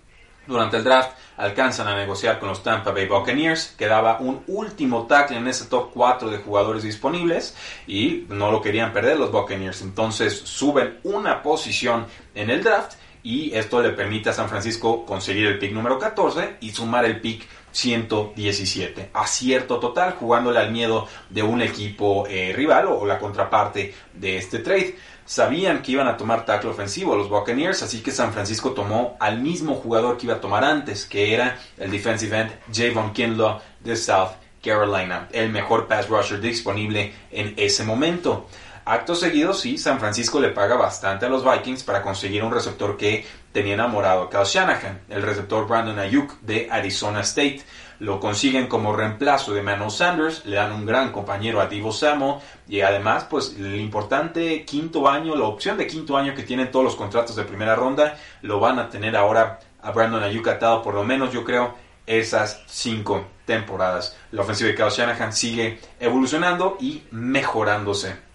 Durante 0.47 0.77
el 0.77 0.83
draft 0.83 1.11
alcanzan 1.37 1.87
a 1.87 1.95
negociar 1.95 2.39
con 2.39 2.49
los 2.49 2.63
Tampa 2.63 2.89
Bay 2.91 3.05
Buccaneers. 3.07 3.75
Quedaba 3.77 4.17
un 4.19 4.43
último 4.47 5.05
tackle 5.05 5.37
en 5.37 5.47
ese 5.47 5.65
top 5.65 5.91
4 5.93 6.31
de 6.31 6.39
jugadores 6.39 6.81
disponibles 6.81 7.55
y 7.85 8.25
no 8.29 8.51
lo 8.51 8.59
querían 8.59 8.91
perder 8.91 9.19
los 9.19 9.31
Buccaneers. 9.31 9.83
Entonces 9.83 10.35
suben 10.35 10.99
una 11.03 11.43
posición 11.43 12.07
en 12.33 12.49
el 12.49 12.63
draft 12.63 12.95
y 13.23 13.53
esto 13.55 13.81
le 13.81 13.91
permite 13.91 14.29
a 14.29 14.33
San 14.33 14.49
Francisco 14.49 15.05
conseguir 15.05 15.47
el 15.47 15.59
pick 15.59 15.71
número 15.71 15.99
14 15.99 16.57
y 16.61 16.71
sumar 16.71 17.05
el 17.05 17.21
pick 17.21 17.47
117. 17.71 19.11
Acierto 19.13 19.79
total, 19.79 20.13
jugándole 20.13 20.59
al 20.59 20.71
miedo 20.71 21.07
de 21.29 21.43
un 21.43 21.61
equipo 21.61 22.25
eh, 22.27 22.53
rival 22.55 22.87
o, 22.87 23.05
la 23.05 23.19
contraparte 23.19 23.93
de 24.13 24.37
este 24.37 24.59
trade. 24.59 24.97
Sabían 25.25 25.81
que 25.81 25.93
iban 25.93 26.07
a 26.07 26.17
tomar 26.17 26.45
tackle 26.45 26.71
ofensivo 26.71 27.15
los 27.15 27.29
Buccaneers, 27.29 27.83
así 27.83 28.01
que 28.01 28.11
San 28.11 28.33
Francisco 28.33 28.71
tomó 28.71 29.15
al 29.19 29.39
mismo 29.39 29.75
jugador 29.75 30.17
que 30.17 30.25
iba 30.25 30.35
a 30.35 30.41
tomar 30.41 30.63
antes, 30.65 31.05
que 31.05 31.33
era 31.33 31.57
el 31.77 31.89
defensive 31.89 32.37
end 32.37 32.51
Javon 32.73 33.13
Kinlaw 33.13 33.61
de 33.79 33.95
South 33.95 34.31
Carolina, 34.61 35.27
el 35.31 35.49
mejor 35.49 35.87
pass 35.87 36.07
rusher 36.07 36.39
disponible 36.39 37.13
en 37.31 37.53
ese 37.57 37.83
momento. 37.83 38.47
Acto 38.83 39.13
seguido, 39.13 39.53
sí, 39.53 39.77
San 39.77 39.99
Francisco 39.99 40.39
le 40.39 40.49
paga 40.49 40.75
bastante 40.75 41.27
a 41.27 41.29
los 41.29 41.43
Vikings 41.43 41.83
para 41.83 42.01
conseguir 42.01 42.43
un 42.43 42.51
receptor 42.51 42.97
que 42.97 43.25
tenía 43.51 43.75
enamorado 43.75 44.23
a 44.23 44.29
Kyle 44.29 44.43
Shanahan, 44.43 45.01
el 45.09 45.21
receptor 45.21 45.67
Brandon 45.67 45.99
Ayuk 45.99 46.39
de 46.41 46.67
Arizona 46.71 47.21
State. 47.21 47.61
Lo 47.99 48.19
consiguen 48.19 48.65
como 48.65 48.95
reemplazo 48.95 49.53
de 49.53 49.61
Manuel 49.61 49.91
Sanders, 49.91 50.45
le 50.45 50.55
dan 50.55 50.71
un 50.71 50.87
gran 50.87 51.11
compañero 51.11 51.61
a 51.61 51.67
Divo 51.67 51.91
Samo 51.91 52.41
y 52.67 52.81
además, 52.81 53.27
pues 53.29 53.55
el 53.55 53.79
importante 53.79 54.65
quinto 54.65 55.07
año, 55.07 55.35
la 55.35 55.45
opción 55.45 55.77
de 55.77 55.85
quinto 55.85 56.17
año 56.17 56.33
que 56.33 56.41
tienen 56.41 56.71
todos 56.71 56.85
los 56.85 56.95
contratos 56.95 57.35
de 57.35 57.43
primera 57.43 57.75
ronda, 57.75 58.17
lo 58.41 58.59
van 58.59 58.79
a 58.79 58.89
tener 58.89 59.15
ahora 59.15 59.59
a 59.83 59.91
Brandon 59.91 60.23
Ayuk 60.23 60.47
atado 60.47 60.81
por 60.81 60.95
lo 60.95 61.03
menos, 61.03 61.31
yo 61.31 61.43
creo, 61.43 61.75
esas 62.07 62.63
cinco 62.65 63.27
temporadas. 63.45 64.17
La 64.31 64.41
ofensiva 64.41 64.69
de 64.69 64.75
Kyle 64.75 64.89
Shanahan 64.89 65.33
sigue 65.33 65.79
evolucionando 65.99 66.77
y 66.79 67.03
mejorándose. 67.11 68.30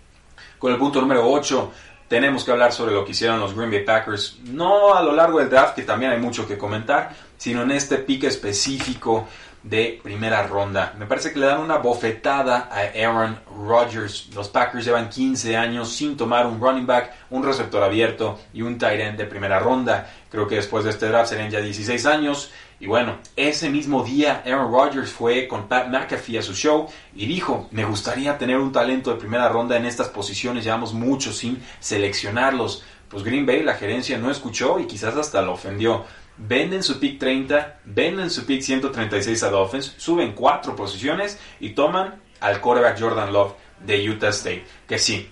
Con 0.58 0.72
el 0.72 0.78
punto 0.78 1.00
número 1.00 1.28
8 1.30 1.72
tenemos 2.08 2.44
que 2.44 2.52
hablar 2.52 2.72
sobre 2.72 2.94
lo 2.94 3.04
que 3.04 3.10
hicieron 3.12 3.40
los 3.40 3.54
Green 3.54 3.70
Bay 3.70 3.84
Packers, 3.84 4.38
no 4.44 4.94
a 4.94 5.02
lo 5.02 5.12
largo 5.12 5.38
del 5.38 5.50
draft, 5.50 5.74
que 5.74 5.82
también 5.82 6.12
hay 6.12 6.18
mucho 6.20 6.46
que 6.46 6.56
comentar, 6.56 7.10
sino 7.36 7.62
en 7.62 7.72
este 7.72 7.98
pique 7.98 8.28
específico 8.28 9.26
de 9.66 9.98
primera 10.00 10.46
ronda. 10.46 10.94
Me 10.96 11.06
parece 11.06 11.32
que 11.32 11.40
le 11.40 11.46
dan 11.46 11.60
una 11.60 11.78
bofetada 11.78 12.68
a 12.70 12.82
Aaron 12.96 13.40
Rodgers. 13.66 14.28
Los 14.32 14.48
Packers 14.48 14.84
llevan 14.84 15.08
15 15.08 15.56
años 15.56 15.90
sin 15.92 16.16
tomar 16.16 16.46
un 16.46 16.60
running 16.60 16.86
back, 16.86 17.12
un 17.30 17.42
receptor 17.42 17.82
abierto 17.82 18.38
y 18.52 18.62
un 18.62 18.78
tight 18.78 19.00
end 19.00 19.18
de 19.18 19.24
primera 19.24 19.58
ronda. 19.58 20.08
Creo 20.30 20.46
que 20.46 20.54
después 20.54 20.84
de 20.84 20.90
este 20.90 21.06
draft 21.08 21.30
serían 21.30 21.50
ya 21.50 21.60
16 21.60 22.06
años. 22.06 22.52
Y 22.78 22.86
bueno, 22.86 23.18
ese 23.36 23.70
mismo 23.70 24.04
día 24.04 24.42
Aaron 24.44 24.70
Rodgers 24.70 25.10
fue 25.10 25.48
con 25.48 25.66
Pat 25.66 25.88
McAfee 25.88 26.38
a 26.38 26.42
su 26.42 26.54
show 26.54 26.86
y 27.14 27.26
dijo, 27.26 27.68
me 27.70 27.84
gustaría 27.84 28.36
tener 28.36 28.58
un 28.58 28.72
talento 28.72 29.10
de 29.10 29.18
primera 29.18 29.48
ronda 29.48 29.76
en 29.76 29.86
estas 29.86 30.08
posiciones, 30.08 30.64
llevamos 30.64 30.92
mucho 30.92 31.32
sin 31.32 31.62
seleccionarlos. 31.80 32.84
Pues 33.08 33.22
Green 33.22 33.46
Bay, 33.46 33.62
la 33.62 33.74
gerencia 33.74 34.18
no 34.18 34.30
escuchó 34.30 34.78
y 34.78 34.86
quizás 34.86 35.16
hasta 35.16 35.40
lo 35.40 35.52
ofendió. 35.52 36.04
Venden 36.36 36.82
su 36.82 37.00
pick 37.00 37.18
30, 37.18 37.80
venden 37.86 38.28
su 38.28 38.44
pick 38.44 38.60
136 38.60 39.42
a 39.42 39.50
Dolphins, 39.50 39.94
suben 39.96 40.32
cuatro 40.32 40.76
posiciones 40.76 41.38
y 41.60 41.70
toman 41.70 42.20
al 42.40 42.60
quarterback 42.60 43.00
Jordan 43.00 43.32
Love 43.32 43.54
de 43.80 44.10
Utah 44.10 44.28
State, 44.28 44.66
que 44.86 44.98
sí, 44.98 45.30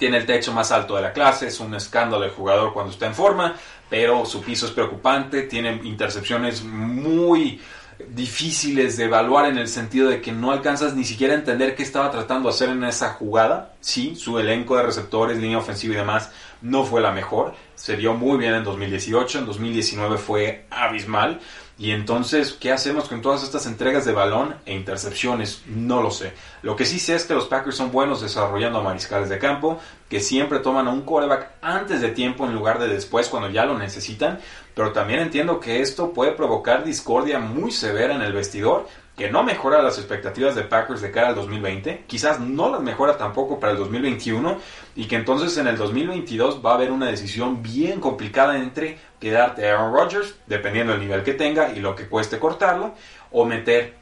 tiene 0.00 0.16
el 0.16 0.26
techo 0.26 0.52
más 0.52 0.72
alto 0.72 0.96
de 0.96 1.02
la 1.02 1.12
clase, 1.12 1.46
es 1.46 1.60
un 1.60 1.74
escándalo 1.74 2.24
el 2.24 2.30
jugador 2.30 2.72
cuando 2.72 2.90
está 2.90 3.06
en 3.06 3.14
forma, 3.14 3.54
pero 3.90 4.24
su 4.24 4.40
piso 4.40 4.66
es 4.66 4.72
preocupante, 4.72 5.42
tiene 5.42 5.80
intercepciones 5.84 6.62
muy 6.64 7.60
difíciles 8.08 8.96
de 8.96 9.04
evaluar 9.04 9.46
en 9.46 9.58
el 9.58 9.68
sentido 9.68 10.08
de 10.08 10.22
que 10.22 10.32
no 10.32 10.52
alcanzas 10.52 10.94
ni 10.94 11.04
siquiera 11.04 11.34
a 11.34 11.36
entender 11.36 11.74
qué 11.74 11.82
estaba 11.82 12.10
tratando 12.10 12.48
de 12.48 12.54
hacer 12.54 12.70
en 12.70 12.84
esa 12.84 13.10
jugada. 13.10 13.74
Sí, 13.80 14.16
su 14.16 14.38
elenco 14.38 14.76
de 14.76 14.84
receptores, 14.84 15.38
línea 15.38 15.58
ofensiva 15.58 15.94
y 15.94 15.98
demás 15.98 16.30
no 16.62 16.84
fue 16.84 17.00
la 17.00 17.12
mejor. 17.12 17.54
Se 17.74 17.96
vio 17.96 18.14
muy 18.14 18.38
bien 18.38 18.54
en 18.54 18.64
2018, 18.64 19.38
en 19.38 19.46
2019 19.46 20.18
fue 20.18 20.66
abismal. 20.70 21.40
Y 21.80 21.92
entonces, 21.92 22.52
¿qué 22.52 22.72
hacemos 22.72 23.08
con 23.08 23.22
todas 23.22 23.42
estas 23.42 23.64
entregas 23.64 24.04
de 24.04 24.12
balón 24.12 24.54
e 24.66 24.74
intercepciones? 24.74 25.62
No 25.66 26.02
lo 26.02 26.10
sé. 26.10 26.34
Lo 26.60 26.76
que 26.76 26.84
sí 26.84 26.98
sé 26.98 27.14
es 27.14 27.24
que 27.24 27.32
los 27.32 27.46
Packers 27.46 27.76
son 27.76 27.90
buenos 27.90 28.20
desarrollando 28.20 28.82
mariscales 28.82 29.30
de 29.30 29.38
campo, 29.38 29.80
que 30.10 30.20
siempre 30.20 30.58
toman 30.58 30.88
a 30.88 30.90
un 30.90 31.00
quarterback 31.00 31.52
antes 31.62 32.02
de 32.02 32.10
tiempo 32.10 32.44
en 32.44 32.54
lugar 32.54 32.78
de 32.78 32.88
después 32.88 33.28
cuando 33.28 33.48
ya 33.48 33.64
lo 33.64 33.78
necesitan. 33.78 34.40
Pero 34.74 34.92
también 34.92 35.20
entiendo 35.20 35.58
que 35.58 35.80
esto 35.80 36.12
puede 36.12 36.32
provocar 36.32 36.84
discordia 36.84 37.38
muy 37.38 37.70
severa 37.70 38.14
en 38.14 38.20
el 38.20 38.34
vestidor 38.34 38.86
que 39.20 39.30
no 39.30 39.42
mejora 39.42 39.82
las 39.82 39.98
expectativas 39.98 40.54
de 40.54 40.62
Packers 40.62 41.02
de 41.02 41.10
cara 41.10 41.28
al 41.28 41.34
2020, 41.34 42.04
quizás 42.06 42.40
no 42.40 42.70
las 42.70 42.80
mejora 42.80 43.18
tampoco 43.18 43.60
para 43.60 43.72
el 43.72 43.78
2021 43.78 44.56
y 44.96 45.04
que 45.04 45.16
entonces 45.16 45.58
en 45.58 45.66
el 45.66 45.76
2022 45.76 46.64
va 46.64 46.70
a 46.70 46.74
haber 46.76 46.90
una 46.90 47.04
decisión 47.04 47.62
bien 47.62 48.00
complicada 48.00 48.56
entre 48.56 48.98
quedarte 49.20 49.68
a 49.68 49.74
Aaron 49.74 49.92
Rodgers, 49.92 50.36
dependiendo 50.46 50.94
del 50.94 51.02
nivel 51.02 51.22
que 51.22 51.34
tenga 51.34 51.70
y 51.70 51.80
lo 51.80 51.94
que 51.94 52.08
cueste 52.08 52.38
cortarlo, 52.38 52.94
o 53.30 53.44
meter 53.44 53.92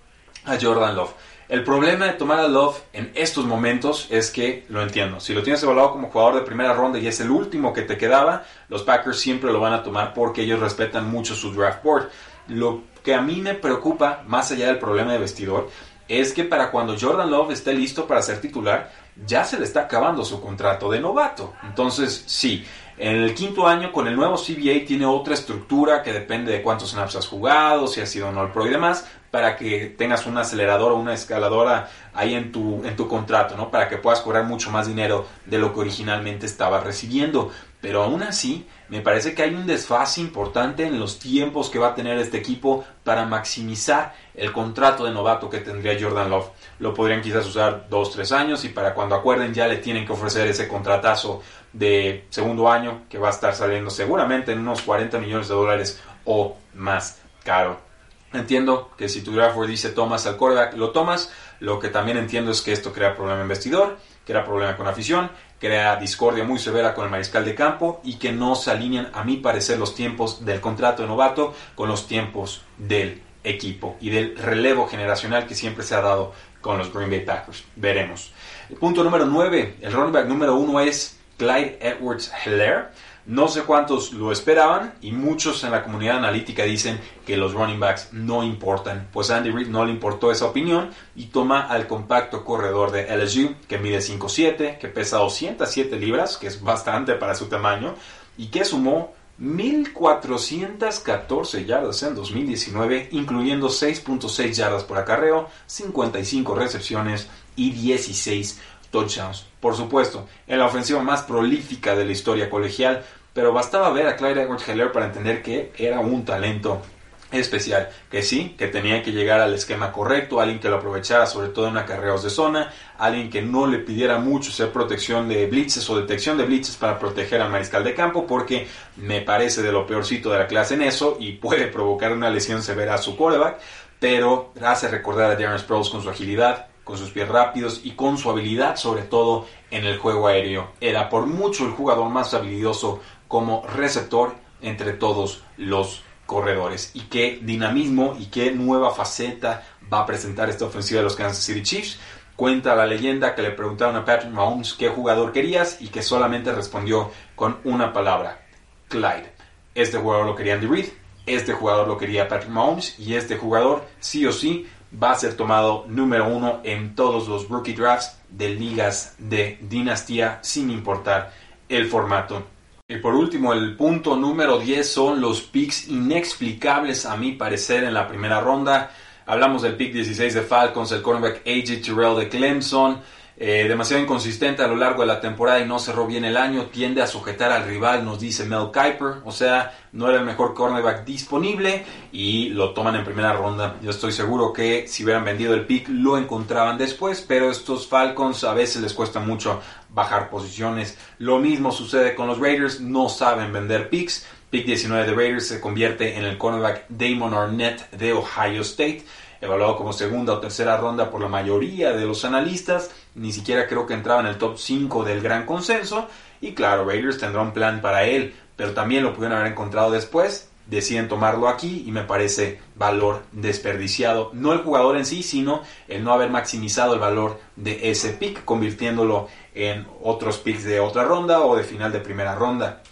a 0.45 0.57
Jordan 0.57 0.95
Love. 0.95 1.11
El 1.49 1.65
problema 1.65 2.05
de 2.05 2.13
tomar 2.13 2.39
a 2.39 2.47
Love 2.47 2.81
en 2.93 3.11
estos 3.17 3.45
momentos 3.45 4.07
es 4.11 4.31
que, 4.31 4.67
lo 4.69 4.83
entiendo, 4.83 5.19
si 5.19 5.35
lo 5.35 5.43
tienes 5.43 5.61
evaluado 5.65 5.91
como 5.91 6.11
jugador 6.11 6.37
de 6.37 6.43
primera 6.43 6.75
ronda 6.75 7.01
y 7.01 7.09
es 7.09 7.19
el 7.19 7.33
último 7.33 7.73
que 7.73 7.83
te 7.83 7.99
quedaba, 7.99 8.45
los 8.69 8.85
Packers 8.85 9.19
siempre 9.19 9.51
lo 9.51 9.59
van 9.59 9.73
a 9.73 9.83
tomar 9.83 10.15
porque 10.15 10.43
ellos 10.43 10.61
respetan 10.61 11.11
mucho 11.11 11.35
su 11.35 11.51
draft 11.53 11.83
board. 11.83 12.09
Lo 12.49 12.83
que 13.03 13.15
a 13.15 13.21
mí 13.21 13.41
me 13.41 13.55
preocupa, 13.55 14.25
más 14.27 14.51
allá 14.51 14.67
del 14.67 14.79
problema 14.79 15.13
de 15.13 15.19
vestidor, 15.19 15.71
es 16.09 16.33
que 16.33 16.45
para 16.45 16.71
cuando 16.71 16.97
Jordan 16.99 17.31
Love 17.31 17.53
esté 17.53 17.75
listo 17.75 18.07
para 18.07 18.23
ser 18.23 18.41
titular, 18.41 18.91
ya 19.27 19.45
se 19.45 19.59
le 19.59 19.65
está 19.65 19.83
acabando 19.83 20.25
su 20.25 20.41
contrato 20.41 20.91
de 20.91 21.01
novato. 21.01 21.55
Entonces, 21.65 22.25
sí, 22.27 22.65
en 22.97 23.17
el 23.17 23.35
quinto 23.35 23.67
año 23.67 23.93
con 23.93 24.09
el 24.09 24.17
nuevo 24.17 24.37
CBA 24.37 24.87
tiene 24.87 25.07
otra 25.07 25.35
estructura 25.35 26.03
que 26.03 26.13
depende 26.13 26.51
de 26.51 26.63
cuántos 26.63 26.91
snaps 26.91 27.17
has 27.17 27.29
jugado, 27.29 27.87
si 27.87 28.01
has 28.01 28.09
sido 28.09 28.33
no 28.33 28.53
pro 28.53 28.67
y 28.67 28.71
demás, 28.71 29.07
para 29.31 29.57
que 29.57 29.95
tengas 29.97 30.27
un 30.27 30.39
acelerador 30.39 30.93
o 30.93 30.97
una 30.97 31.15
escaladora 31.15 31.91
ahí 32.15 32.35
en 32.35 32.51
tu, 32.51 32.85
en 32.85 32.97
tu 32.97 33.07
contrato, 33.07 33.57
¿no? 33.57 33.71
Para 33.71 33.89
que 33.89 33.99
puedas 33.99 34.21
cobrar 34.21 34.45
mucho 34.45 34.71
más 34.71 34.87
dinero 34.87 35.27
de 35.47 35.59
lo 35.59 35.75
que 35.75 35.81
originalmente 35.81 36.47
estabas 36.47 36.83
recibiendo. 36.83 37.51
Pero 37.81 38.03
aún 38.03 38.23
así, 38.23 38.67
me 38.89 39.01
parece 39.01 39.35
que 39.35 39.43
hay 39.43 39.55
un 39.55 39.67
desfase 39.67 40.21
importante 40.21 40.87
en 40.87 40.99
los 40.99 41.19
tiempos 41.19 41.69
que 41.69 41.79
va 41.79 41.89
a 41.89 41.95
tener 41.95 42.19
este 42.19 42.39
equipo 42.39 42.85
para 43.05 43.27
maximizar 43.27 44.15
el 44.35 44.53
contrato 44.53 45.05
de 45.05 45.11
novato 45.11 45.51
que 45.51 45.59
tendría 45.59 45.99
Jordan 46.01 46.31
Love. 46.31 46.49
Lo 46.79 46.95
podrían 46.95 47.21
quizás 47.21 47.47
usar 47.47 47.87
dos, 47.91 48.11
tres 48.13 48.33
años 48.33 48.65
y 48.65 48.71
para 48.71 48.95
cuando 48.95 49.15
acuerden 49.15 49.53
ya 49.53 49.67
le 49.67 49.77
tienen 49.77 50.07
que 50.07 50.13
ofrecer 50.13 50.47
ese 50.47 50.67
contratazo 50.69 51.43
de 51.73 52.27
segundo 52.31 52.71
año 52.71 53.03
que 53.09 53.19
va 53.19 53.29
a 53.29 53.33
estar 53.33 53.55
saliendo 53.55 53.91
seguramente 53.91 54.53
en 54.53 54.61
unos 54.61 54.83
40 54.83 55.19
millones 55.19 55.49
de 55.49 55.55
dólares 55.55 56.01
o 56.25 56.57
más 56.75 57.21
caro. 57.45 57.89
Entiendo 58.33 58.91
que 58.97 59.09
si 59.09 59.23
tu 59.23 59.33
draft 59.33 59.59
dice 59.67 59.91
tomas 59.91 60.27
al 60.27 60.37
quarterback, 60.37 60.77
lo 60.77 60.91
tomas. 60.91 61.33
Lo 61.61 61.81
que 61.81 61.89
también 61.89 62.19
entiendo 62.19 62.51
es 62.51 62.61
que 62.61 62.73
esto 62.73 62.93
crea 62.93 63.17
problema 63.17 63.41
en 63.41 63.49
vestidor, 63.49 63.99
crea 64.27 64.45
problema 64.45 64.77
con 64.77 64.87
afición, 64.87 65.31
crea 65.59 65.97
discordia 65.97 66.45
muy 66.45 66.59
severa 66.59 66.95
con 66.95 67.05
el 67.05 67.11
mariscal 67.11 67.45
de 67.45 67.55
campo 67.55 68.01
y 68.05 68.15
que 68.15 68.33
no 68.33 68.55
se 68.55 68.71
alinean, 68.71 69.11
a 69.13 69.25
mi 69.25 69.37
parecer, 69.37 69.79
los 69.79 69.95
tiempos 69.95 70.45
del 70.45 70.61
contrato 70.61 71.03
de 71.03 71.09
novato 71.09 71.55
con 71.75 71.89
los 71.89 72.07
tiempos 72.07 72.63
del 72.77 73.23
equipo 73.45 73.97
y 74.01 74.11
del 74.11 74.37
relevo 74.37 74.87
generacional 74.87 75.47
que 75.47 75.55
siempre 75.55 75.85
se 75.85 75.95
ha 75.95 76.01
dado 76.01 76.33
con 76.61 76.79
los 76.79 76.93
Green 76.93 77.11
Bay 77.11 77.21
Packers. 77.25 77.65
Veremos. 77.77 78.33
El 78.69 78.77
punto 78.77 79.03
número 79.03 79.27
9, 79.27 79.77
el 79.81 79.93
running 79.93 80.13
back 80.13 80.27
número 80.27 80.57
1 80.57 80.81
es 80.81 81.19
Clyde 81.39 81.79
Edwards 81.81 82.33
Hilaire. 82.45 82.89
No 83.29 83.47
sé 83.49 83.63
cuántos 83.65 84.15
lo 84.15 84.33
esperaban 84.33 84.95
y 85.03 85.13
muchos 85.13 85.63
en 85.63 85.71
la 85.71 85.83
comunidad 85.83 86.17
analítica 86.17 86.63
dicen 86.63 86.99
que 87.27 87.37
los 87.37 87.53
running 87.53 87.79
backs 87.79 88.09
no 88.13 88.43
importan. 88.43 89.11
Pues 89.13 89.29
Andy 89.29 89.51
Reid 89.51 89.69
no 89.69 89.85
le 89.85 89.93
importó 89.93 90.33
esa 90.33 90.47
opinión 90.47 90.89
y 91.15 91.27
toma 91.27 91.61
al 91.61 91.87
compacto 91.87 92.43
corredor 92.43 92.91
de 92.91 93.15
LSU 93.15 93.55
que 93.69 93.77
mide 93.77 93.99
5'7, 93.99 94.79
que 94.79 94.89
pesa 94.89 95.19
207 95.19 95.99
libras, 95.99 96.39
que 96.39 96.47
es 96.47 96.63
bastante 96.63 97.17
para 97.17 97.35
su 97.35 97.49
tamaño, 97.49 97.97
y 98.39 98.47
que 98.47 98.65
sumó 98.65 99.13
1.414 99.39 101.67
yardas 101.67 102.03
en 102.05 102.15
2019, 102.15 103.11
incluyendo 103.13 103.69
6.6 103.69 104.53
yardas 104.53 104.85
por 104.85 104.97
acarreo, 104.97 105.51
55 105.67 106.55
recepciones 106.55 107.29
y 107.57 107.73
16 107.73 108.59
touchdowns. 108.91 109.45
Por 109.61 109.77
supuesto, 109.77 110.27
en 110.47 110.61
la 110.61 110.67
ofensiva 110.67 111.03
más 111.03 111.23
prolífica 111.23 111.97
de 111.97 112.05
la 112.05 112.13
historia 112.13 112.49
colegial, 112.49 113.05
pero 113.39 113.53
bastaba 113.53 113.91
ver 113.91 114.09
a 114.09 114.17
Clyde 114.17 114.43
Edwards 114.43 114.69
Heller 114.69 114.91
para 114.91 115.07
entender 115.07 115.45
que 115.45 115.71
era 115.79 116.01
un 116.01 116.25
talento 116.25 116.83
especial, 117.31 117.89
que 118.11 118.25
sí, 118.25 118.57
que 118.59 118.67
tenía 118.67 119.01
que 119.01 119.13
llegar 119.13 119.39
al 119.39 119.55
esquema 119.55 119.93
correcto, 119.93 120.41
alguien 120.41 120.59
que 120.59 120.69
lo 120.69 120.79
aprovechara 120.79 121.25
sobre 121.25 121.51
todo 121.51 121.69
en 121.69 121.77
acarreos 121.77 122.25
de 122.25 122.31
zona, 122.31 122.73
alguien 122.99 123.31
que 123.31 123.41
no 123.41 123.69
le 123.69 123.79
pidiera 123.79 124.19
mucho 124.19 124.51
ser 124.51 124.73
protección 124.73 125.29
de 125.29 125.47
blitzes 125.47 125.89
o 125.89 126.01
detección 126.01 126.37
de 126.37 126.47
blitzes 126.47 126.75
para 126.75 126.99
proteger 126.99 127.41
al 127.41 127.53
mariscal 127.53 127.85
de 127.85 127.95
campo, 127.95 128.27
porque 128.27 128.67
me 128.97 129.21
parece 129.21 129.63
de 129.63 129.71
lo 129.71 129.87
peorcito 129.87 130.31
de 130.31 130.39
la 130.41 130.49
clase 130.49 130.75
en 130.75 130.83
eso 130.83 131.17
y 131.21 131.35
puede 131.35 131.69
provocar 131.69 132.11
una 132.11 132.31
lesión 132.31 132.61
severa 132.61 132.95
a 132.95 132.99
su 132.99 133.17
quarterback, 133.17 133.61
pero 134.01 134.53
hace 134.61 134.89
recordar 134.89 135.31
a 135.31 135.37
Darren 135.37 135.61
Sproles 135.61 135.91
con 135.91 136.03
su 136.03 136.11
agilidad, 136.11 136.67
con 136.89 136.97
sus 136.97 137.11
pies 137.11 137.29
rápidos 137.29 137.83
y 137.85 137.91
con 137.91 138.17
su 138.17 138.31
habilidad 138.31 138.77
sobre 138.77 139.03
todo 139.03 139.47
en 139.71 139.85
el 139.85 139.99
juego 139.99 140.27
aéreo. 140.27 140.71
Era 140.81 141.11
por 141.11 141.27
mucho 141.27 141.67
el 141.67 141.73
jugador 141.73 142.09
más 142.09 142.33
habilidoso 142.33 143.01
como 143.29 143.65
receptor 143.67 144.35
entre 144.61 144.93
todos 144.93 145.45
los 145.57 146.03
corredores. 146.27 146.91
Y 146.95 147.03
qué 147.03 147.39
dinamismo 147.43 148.17
y 148.19 148.27
qué 148.27 148.51
nueva 148.51 148.95
faceta 148.95 149.65
va 149.93 150.01
a 150.01 150.07
presentar 150.07 150.51
esta 150.51 150.67
ofensiva 150.67 150.99
de 150.99 151.05
los 151.05 151.17
Kansas 151.17 151.45
City 151.45 151.63
Chiefs. 151.63 151.99
Cuenta 152.37 152.75
la 152.75 152.87
leyenda 152.87 153.35
que 153.35 153.43
le 153.43 153.51
preguntaron 153.51 153.97
a 153.97 154.05
Patrick 154.05 154.33
Mahomes 154.33 154.75
qué 154.75 154.89
jugador 154.89 155.33
querías 155.33 155.81
y 155.81 155.89
que 155.89 156.03
solamente 156.03 156.53
respondió 156.53 157.11
con 157.35 157.59
una 157.65 157.93
palabra, 157.93 158.47
Clyde. 158.89 159.33
Este 159.75 159.99
jugador 159.99 160.27
lo 160.27 160.37
quería 160.37 160.55
Andy 160.55 160.67
Reid, 160.67 160.89
este 161.27 161.53
jugador 161.53 161.89
lo 161.89 161.99
quería 161.99 162.29
Patrick 162.29 162.51
Mahomes 162.53 162.99
y 162.99 163.15
este 163.15 163.37
jugador 163.37 163.85
sí 163.99 164.25
o 164.27 164.33
sí 164.33 164.67
va 165.03 165.13
a 165.13 165.17
ser 165.17 165.37
tomado 165.37 165.85
número 165.89 166.29
uno 166.29 166.61
en 166.65 166.95
todos 166.95 167.29
los 167.29 167.49
rookie 167.49 167.75
drafts 167.75 168.19
de 168.31 168.51
ligas 168.51 169.15
de 169.19 169.59
dinastía 169.63 170.39
sin 170.43 170.71
importar 170.71 171.33
el 171.69 171.87
formato 171.87 172.45
y 172.91 172.97
por 172.97 173.15
último, 173.15 173.53
el 173.53 173.77
punto 173.77 174.17
número 174.17 174.59
10 174.59 174.91
son 174.91 175.21
los 175.21 175.43
picks 175.43 175.89
inexplicables 175.89 177.05
a 177.05 177.19
mi 177.19 177.33
parecer 177.33 177.85
en 177.85 177.93
la 177.93 178.09
primera 178.09 178.41
ronda. 178.41 178.91
Hablamos 179.27 179.61
del 179.61 179.77
pick 179.77 179.93
16 179.93 180.33
de 180.33 180.41
Falcons, 180.41 180.91
el 180.93 181.03
cornerback 181.03 181.47
AJ 181.47 181.83
Terrell 181.85 182.17
de 182.17 182.31
Clemson. 182.31 183.03
Eh, 183.41 183.67
demasiado 183.69 184.03
inconsistente 184.03 184.65
a 184.65 184.67
lo 184.67 184.75
largo 184.75 185.03
de 185.03 185.07
la 185.07 185.21
temporada 185.21 185.61
y 185.61 185.65
no 185.65 185.79
cerró 185.79 186.09
bien 186.09 186.25
el 186.25 186.37
año, 186.37 186.67
tiende 186.73 187.03
a 187.03 187.07
sujetar 187.07 187.53
al 187.53 187.67
rival, 187.67 188.05
nos 188.05 188.19
dice 188.19 188.45
Mel 188.45 188.73
Kiper, 188.73 189.23
o 189.25 189.31
sea, 189.31 189.79
no 189.93 190.09
era 190.09 190.19
el 190.19 190.25
mejor 190.25 190.55
cornerback 190.55 191.05
disponible 191.05 191.85
y 192.11 192.49
lo 192.49 192.75
toman 192.75 192.97
en 192.97 193.05
primera 193.05 193.35
ronda. 193.35 193.77
Yo 193.81 193.91
estoy 193.91 194.11
seguro 194.11 194.53
que 194.53 194.89
si 194.89 195.05
hubieran 195.05 195.25
vendido 195.25 195.55
el 195.55 195.67
pick 195.67 195.89
lo 195.89 196.19
encontraban 196.19 196.79
después, 196.79 197.25
pero 197.29 197.49
estos 197.49 197.87
Falcons 197.87 198.43
a 198.43 198.55
veces 198.55 198.83
les 198.83 198.93
cuesta 198.93 199.21
mucho 199.21 199.61
bajar 199.91 200.31
posiciones. 200.31 200.99
Lo 201.19 201.39
mismo 201.39 201.71
sucede 201.71 202.17
con 202.17 202.27
los 202.27 202.41
Raiders, 202.41 202.81
no 202.81 203.09
saben 203.09 203.53
vender 203.53 203.89
picks. 203.89 204.27
Pick 204.51 204.67
19 204.67 205.07
de 205.07 205.15
Raiders 205.15 205.47
se 205.47 205.61
convierte 205.61 206.17
en 206.17 206.25
el 206.25 206.39
cornerback 206.39 206.87
Damon 206.89 207.35
Arnett 207.35 207.89
de 207.93 208.15
Ohio 208.15 208.63
State 208.63 209.05
evaluado 209.41 209.77
como 209.77 209.93
segunda 209.93 210.35
o 210.35 210.41
tercera 210.41 210.77
ronda 210.77 211.11
por 211.11 211.21
la 211.21 211.29
mayoría 211.29 211.93
de 211.93 212.05
los 212.05 212.25
analistas, 212.25 212.91
ni 213.15 213.33
siquiera 213.33 213.67
creo 213.67 213.87
que 213.87 213.95
entraba 213.95 214.21
en 214.21 214.27
el 214.27 214.39
top 214.39 214.59
5 214.59 215.05
del 215.05 215.21
gran 215.21 215.47
consenso, 215.47 216.09
y 216.41 216.53
claro, 216.53 216.85
Raiders 216.85 217.19
tendrá 217.19 217.43
un 217.43 217.53
plan 217.53 217.81
para 217.81 218.05
él, 218.05 218.35
pero 218.57 218.73
también 218.73 219.03
lo 219.03 219.15
pudieron 219.15 219.39
haber 219.39 219.53
encontrado 219.53 219.91
después, 219.91 220.49
deciden 220.69 221.09
tomarlo 221.09 221.49
aquí 221.49 221.85
y 221.87 221.93
me 221.93 222.03
parece 222.03 222.61
valor 222.77 223.23
desperdiciado, 223.33 224.31
no 224.35 224.53
el 224.53 224.61
jugador 224.61 224.97
en 224.97 225.07
sí, 225.07 225.23
sino 225.23 225.63
el 225.89 226.05
no 226.05 226.13
haber 226.13 226.31
maximizado 226.31 226.95
el 226.95 227.01
valor 227.01 227.41
de 227.57 227.91
ese 227.91 228.11
pick, 228.11 228.45
convirtiéndolo 228.45 229.29
en 229.55 229.87
otros 230.03 230.39
picks 230.39 230.65
de 230.65 230.81
otra 230.81 231.05
ronda 231.05 231.41
o 231.41 231.57
de 231.57 231.65
final 231.65 231.91
de 231.91 232.01
primera 232.01 232.35
ronda. 232.35 232.83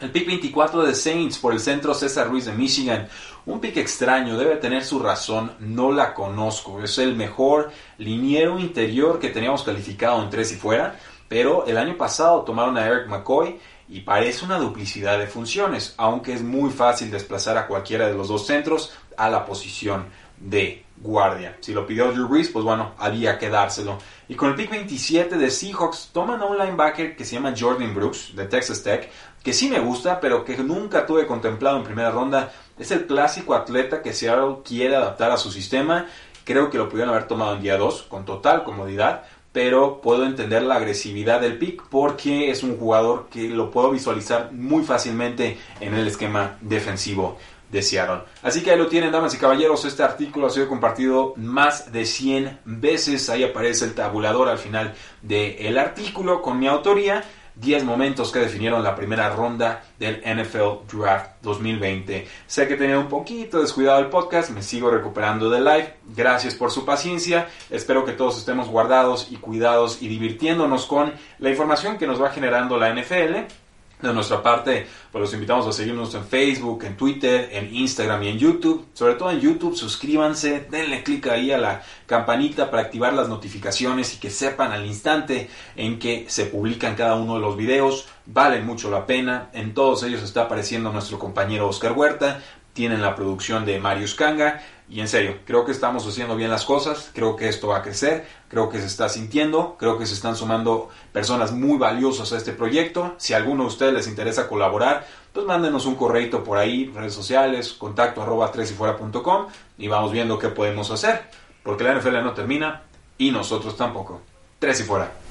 El 0.00 0.10
pick 0.10 0.26
24 0.26 0.82
de 0.82 0.94
Saints 0.94 1.38
por 1.38 1.52
el 1.52 1.60
centro 1.60 1.94
César 1.94 2.28
Ruiz 2.28 2.44
de 2.44 2.52
Michigan. 2.52 3.08
Un 3.46 3.60
pick 3.60 3.76
extraño, 3.76 4.36
debe 4.36 4.56
tener 4.56 4.84
su 4.84 4.98
razón, 4.98 5.52
no 5.60 5.92
la 5.92 6.14
conozco. 6.14 6.82
Es 6.82 6.98
el 6.98 7.14
mejor 7.14 7.70
liniero 7.96 8.58
interior 8.58 9.20
que 9.20 9.28
teníamos 9.28 9.62
calificado 9.62 10.20
en 10.20 10.30
tres 10.30 10.50
y 10.50 10.56
fuera, 10.56 10.98
pero 11.28 11.64
el 11.64 11.78
año 11.78 11.96
pasado 11.96 12.42
tomaron 12.42 12.76
a 12.76 12.84
Eric 12.84 13.06
McCoy 13.06 13.60
y 13.88 14.00
parece 14.00 14.44
una 14.44 14.58
duplicidad 14.58 15.16
de 15.20 15.28
funciones, 15.28 15.94
aunque 15.96 16.32
es 16.32 16.42
muy 16.42 16.70
fácil 16.70 17.08
desplazar 17.08 17.56
a 17.56 17.68
cualquiera 17.68 18.08
de 18.08 18.14
los 18.14 18.26
dos 18.26 18.46
centros 18.46 18.92
a 19.16 19.30
la 19.30 19.46
posición 19.46 20.06
de 20.38 20.86
guardia. 20.98 21.56
Si 21.60 21.72
lo 21.72 21.86
pidió 21.86 22.10
Drew 22.12 22.28
Brees, 22.28 22.48
pues 22.48 22.64
bueno, 22.64 22.92
había 22.98 23.38
que 23.38 23.50
dárselo. 23.50 23.98
Y 24.28 24.34
con 24.34 24.50
el 24.50 24.54
pick 24.54 24.70
27 24.70 25.36
de 25.36 25.50
Seahawks, 25.50 26.10
toman 26.12 26.40
a 26.40 26.46
un 26.46 26.58
linebacker 26.58 27.16
que 27.16 27.24
se 27.24 27.36
llama 27.36 27.54
Jordan 27.56 27.94
Brooks, 27.94 28.34
de 28.34 28.46
Texas 28.46 28.82
Tech, 28.82 29.10
que 29.42 29.52
sí 29.52 29.68
me 29.68 29.78
gusta, 29.78 30.20
pero 30.20 30.44
que 30.44 30.56
nunca 30.58 31.06
tuve 31.06 31.26
contemplado 31.26 31.76
en 31.78 31.84
primera 31.84 32.10
ronda. 32.10 32.52
Es 32.78 32.90
el 32.90 33.06
clásico 33.06 33.54
atleta 33.54 34.02
que 34.02 34.12
Seattle 34.12 34.58
quiere 34.64 34.96
adaptar 34.96 35.30
a 35.30 35.36
su 35.36 35.50
sistema. 35.50 36.06
Creo 36.44 36.70
que 36.70 36.78
lo 36.78 36.88
pudieron 36.88 37.14
haber 37.14 37.28
tomado 37.28 37.54
en 37.54 37.62
día 37.62 37.76
2 37.76 38.02
con 38.08 38.24
total 38.24 38.64
comodidad, 38.64 39.24
pero 39.52 40.00
puedo 40.00 40.24
entender 40.24 40.62
la 40.62 40.76
agresividad 40.76 41.40
del 41.40 41.58
pick 41.58 41.84
porque 41.88 42.50
es 42.50 42.62
un 42.62 42.76
jugador 42.76 43.28
que 43.30 43.48
lo 43.48 43.70
puedo 43.70 43.90
visualizar 43.90 44.52
muy 44.52 44.84
fácilmente 44.84 45.58
en 45.80 45.94
el 45.94 46.06
esquema 46.06 46.58
defensivo 46.60 47.38
de 47.70 47.82
Seattle. 47.82 48.22
Así 48.42 48.62
que 48.62 48.70
ahí 48.70 48.78
lo 48.78 48.88
tienen, 48.88 49.12
damas 49.12 49.34
y 49.34 49.38
caballeros. 49.38 49.84
Este 49.84 50.02
artículo 50.02 50.46
ha 50.46 50.50
sido 50.50 50.68
compartido 50.68 51.34
más 51.36 51.92
de 51.92 52.04
100 52.04 52.60
veces. 52.64 53.28
Ahí 53.30 53.44
aparece 53.44 53.84
el 53.84 53.94
tabulador 53.94 54.48
al 54.48 54.58
final 54.58 54.94
del 55.22 55.78
artículo 55.78 56.42
con 56.42 56.58
mi 56.58 56.66
autoría. 56.66 57.24
10 57.56 57.84
momentos 57.84 58.30
que 58.30 58.38
definieron 58.38 58.82
la 58.82 58.94
primera 58.94 59.34
ronda 59.34 59.82
del 59.98 60.20
NFL 60.20 60.86
Draft 60.94 61.36
2020. 61.40 62.28
Sé 62.46 62.68
que 62.68 62.76
tenido 62.76 63.00
un 63.00 63.08
poquito 63.08 63.60
descuidado 63.60 63.98
el 64.00 64.08
podcast, 64.08 64.50
me 64.50 64.62
sigo 64.62 64.90
recuperando 64.90 65.48
del 65.48 65.64
live. 65.64 65.94
Gracias 66.14 66.54
por 66.54 66.70
su 66.70 66.84
paciencia. 66.84 67.48
Espero 67.70 68.04
que 68.04 68.12
todos 68.12 68.36
estemos 68.38 68.68
guardados 68.68 69.28
y 69.30 69.36
cuidados 69.36 70.02
y 70.02 70.08
divirtiéndonos 70.08 70.84
con 70.84 71.14
la 71.38 71.50
información 71.50 71.96
que 71.96 72.06
nos 72.06 72.22
va 72.22 72.30
generando 72.30 72.76
la 72.76 72.92
NFL. 72.92 73.65
De 74.00 74.12
nuestra 74.12 74.42
parte, 74.42 74.86
pues 75.10 75.22
los 75.22 75.32
invitamos 75.32 75.66
a 75.66 75.72
seguirnos 75.72 76.14
en 76.14 76.26
Facebook, 76.26 76.84
en 76.84 76.98
Twitter, 76.98 77.48
en 77.52 77.74
Instagram 77.74 78.22
y 78.24 78.28
en 78.28 78.38
YouTube. 78.38 78.88
Sobre 78.92 79.14
todo 79.14 79.30
en 79.30 79.40
YouTube, 79.40 79.74
suscríbanse, 79.74 80.66
denle 80.70 81.02
clic 81.02 81.26
ahí 81.28 81.50
a 81.50 81.56
la 81.56 81.82
campanita 82.04 82.70
para 82.70 82.82
activar 82.82 83.14
las 83.14 83.30
notificaciones 83.30 84.14
y 84.14 84.18
que 84.18 84.28
sepan 84.28 84.72
al 84.72 84.84
instante 84.84 85.48
en 85.76 85.98
que 85.98 86.26
se 86.28 86.44
publican 86.44 86.94
cada 86.94 87.16
uno 87.16 87.36
de 87.36 87.40
los 87.40 87.56
videos. 87.56 88.06
Valen 88.26 88.66
mucho 88.66 88.90
la 88.90 89.06
pena. 89.06 89.48
En 89.54 89.72
todos 89.72 90.02
ellos 90.02 90.22
está 90.22 90.42
apareciendo 90.42 90.92
nuestro 90.92 91.18
compañero 91.18 91.66
Oscar 91.66 91.92
Huerta. 91.92 92.42
Tienen 92.76 93.00
la 93.00 93.14
producción 93.14 93.64
de 93.64 93.80
Marius 93.80 94.14
Kanga. 94.14 94.60
Y 94.86 95.00
en 95.00 95.08
serio, 95.08 95.38
creo 95.46 95.64
que 95.64 95.72
estamos 95.72 96.06
haciendo 96.06 96.36
bien 96.36 96.50
las 96.50 96.66
cosas, 96.66 97.10
creo 97.14 97.34
que 97.34 97.48
esto 97.48 97.68
va 97.68 97.78
a 97.78 97.82
crecer, 97.82 98.26
creo 98.48 98.68
que 98.68 98.78
se 98.78 98.86
está 98.86 99.08
sintiendo, 99.08 99.76
creo 99.78 99.98
que 99.98 100.04
se 100.04 100.12
están 100.12 100.36
sumando 100.36 100.90
personas 101.10 101.52
muy 101.52 101.78
valiosas 101.78 102.34
a 102.34 102.36
este 102.36 102.52
proyecto. 102.52 103.14
Si 103.16 103.32
alguno 103.32 103.62
de 103.62 103.68
ustedes 103.68 103.94
les 103.94 104.06
interesa 104.08 104.46
colaborar, 104.46 105.06
pues 105.32 105.46
mándenos 105.46 105.86
un 105.86 105.94
correito 105.94 106.44
por 106.44 106.58
ahí, 106.58 106.92
redes 106.94 107.14
sociales, 107.14 107.72
contacto 107.72 108.22
arroba 108.22 108.52
tresyfuera.com 108.52 109.46
y 109.78 109.88
vamos 109.88 110.12
viendo 110.12 110.38
qué 110.38 110.50
podemos 110.50 110.90
hacer. 110.90 111.30
Porque 111.62 111.82
la 111.82 111.94
NFL 111.94 112.22
no 112.22 112.34
termina 112.34 112.82
y 113.16 113.30
nosotros 113.30 113.74
tampoco. 113.74 114.20
Tres 114.58 114.80
y 114.80 114.82
fuera. 114.84 115.25